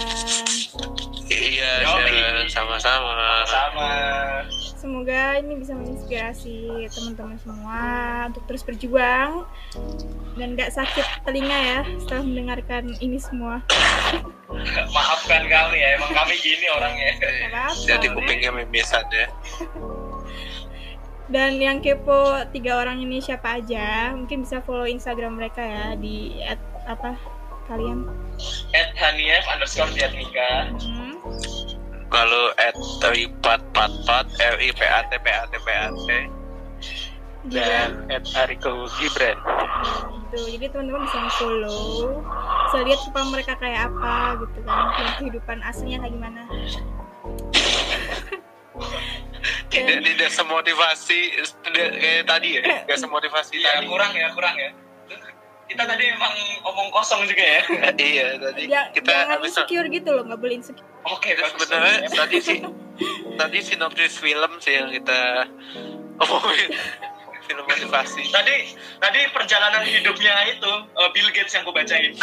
iya, 1.29 1.83
Yoi. 1.83 2.15
Sharon, 2.15 2.47
sama-sama. 2.47 3.43
sama 3.45 3.91
Semoga 4.79 5.43
ini 5.43 5.59
bisa 5.59 5.75
menginspirasi 5.75 6.87
teman-teman 6.95 7.35
semua 7.43 7.83
untuk 8.31 8.47
terus 8.47 8.63
berjuang 8.63 9.43
dan 10.39 10.55
gak 10.55 10.71
sakit 10.71 11.27
telinga 11.27 11.59
ya 11.59 11.81
setelah 11.99 12.23
mendengarkan 12.23 12.95
ini 13.03 13.19
semua. 13.19 13.59
maafkan 14.95 15.51
kami 15.51 15.77
ya 15.83 15.99
emang 15.99 16.15
kami 16.15 16.39
gini 16.39 16.67
orangnya. 16.71 17.11
Jadi 17.75 18.07
kupingnya 18.15 18.55
mimisan 18.55 19.03
ya. 19.11 19.27
Dan 21.29 21.59
yang 21.59 21.83
kepo 21.83 22.47
tiga 22.55 22.81
orang 22.81 23.03
ini 23.03 23.21
siapa 23.21 23.61
aja, 23.61 24.15
mungkin 24.17 24.47
bisa 24.47 24.65
follow 24.65 24.89
Instagram 24.89 25.37
mereka 25.37 25.61
ya 25.61 25.93
di 25.99 26.41
at, 26.41 26.57
apa 26.89 27.19
kalian. 27.69 28.09
at 28.73 28.97
Hanief 28.97 29.45
underscore 29.51 29.93
Diatmika 29.93 30.73
Hmm. 30.79 30.98
Lalu 32.19 32.43
at 32.59 32.75
ripat 33.15 33.61
pat 33.71 33.93
pat 34.03 34.27
r 34.43 34.57
i 34.59 34.75
p 34.75 34.83
a 34.83 35.01
t 35.07 35.13
p 35.23 35.27
a 35.31 35.47
t 35.47 35.55
p 35.63 35.69
a 35.71 35.87
t. 35.95 36.09
Gibran. 37.47 37.91
Dan 38.03 38.11
at 38.11 38.27
Ariko 38.35 38.91
Gibran. 38.99 39.39
Gitu. 39.39 40.59
Jadi 40.59 40.67
teman-teman 40.75 41.07
bisa 41.07 41.19
follow, 41.39 42.21
bisa 42.67 42.79
lihat 42.85 43.01
supaya 43.07 43.25
mereka 43.31 43.55
kayak 43.57 43.89
apa 43.89 44.43
gitu 44.43 44.59
kan, 44.67 44.93
dan 44.99 45.09
kehidupan 45.23 45.59
aslinya 45.63 46.03
kayak 46.03 46.13
gimana. 46.19 46.43
Tidak 49.69 50.01
tidak 50.01 50.31
semotivasi 50.33 51.35
tidak 51.67 51.89
kayak 51.99 52.25
tadi 52.27 52.59
ya, 52.59 52.63
nggak 52.87 52.99
semotivasi 52.99 53.59
iya 53.59 53.79
tadi. 53.79 53.87
kurang 53.91 54.13
ya 54.15 54.29
kurang 54.33 54.55
ya 54.57 54.71
kita 55.69 55.85
tadi 55.85 56.05
emang 56.09 56.33
omong 56.65 56.89
kosong 56.89 57.23
juga 57.25 57.45
ya. 57.45 57.63
Iya 58.11 58.27
tadi 58.39 58.63
Ya, 58.67 58.89
kita 58.91 59.05
jangan 59.07 59.29
habis 59.37 59.53
insecure 59.53 59.87
gitu 59.87 60.11
loh, 60.11 60.25
nggak 60.25 60.41
boleh 60.41 60.55
insecure. 60.57 60.89
oke 61.05 61.29
Itu 61.29 61.39
bagus. 61.39 61.53
sebenarnya 61.55 62.09
tadi 62.11 62.37
sih 62.41 62.59
tadi 63.41 63.59
sinopsis 63.61 64.17
film 64.17 64.53
sih 64.59 64.75
yang 64.75 64.89
kita 64.89 65.45
omongin. 66.19 66.73
Film 67.45 67.65
motivasi. 67.65 68.29
Tadi 68.29 68.57
tadi 68.99 69.21
perjalanan 69.31 69.81
hidupnya 69.81 70.35
itu 70.51 70.69
eh, 70.69 71.09
Bill 71.13 71.29
Gates 71.31 71.53
yang 71.53 71.65
gue 71.65 71.73
bacain 71.73 72.13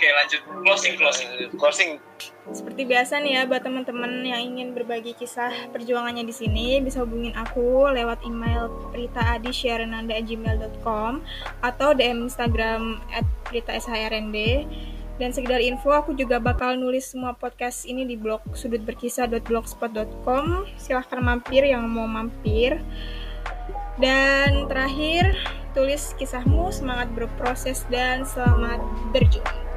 oke 0.00 0.08
lanjut 0.16 0.40
closing 0.64 0.96
closing 0.96 1.28
Eh, 1.36 1.52
closing 1.60 2.00
Seperti 2.50 2.82
biasa 2.88 3.20
nih 3.20 3.36
ya 3.36 3.44
buat 3.44 3.60
teman-teman 3.60 4.24
yang 4.24 4.40
ingin 4.40 4.72
berbagi 4.72 5.12
kisah 5.12 5.52
perjuangannya 5.76 6.24
di 6.24 6.32
sini 6.32 6.80
bisa 6.80 7.04
hubungin 7.04 7.36
aku 7.36 7.92
lewat 7.92 8.24
email 8.24 8.72
pritaadisyarenanda@gmail.com 8.96 11.20
atau 11.60 11.92
DM 11.92 12.24
Instagram 12.26 12.98
@pritaSHRND. 13.46 14.66
Dan 15.20 15.36
sekedar 15.36 15.60
info, 15.60 15.92
aku 15.92 16.16
juga 16.16 16.40
bakal 16.40 16.80
nulis 16.80 17.12
semua 17.12 17.36
podcast 17.36 17.84
ini 17.84 18.08
di 18.08 18.16
blog 18.16 18.40
sudutberkisah.blogspot.com. 18.56 20.64
Silahkan 20.80 21.20
mampir 21.20 21.68
yang 21.68 21.84
mau 21.92 22.08
mampir. 22.08 22.80
Dan 24.00 24.64
terakhir, 24.64 25.36
tulis 25.76 26.16
kisahmu, 26.16 26.72
semangat 26.72 27.12
berproses, 27.12 27.84
dan 27.92 28.24
selamat 28.24 28.80
berjuang. 29.12 29.69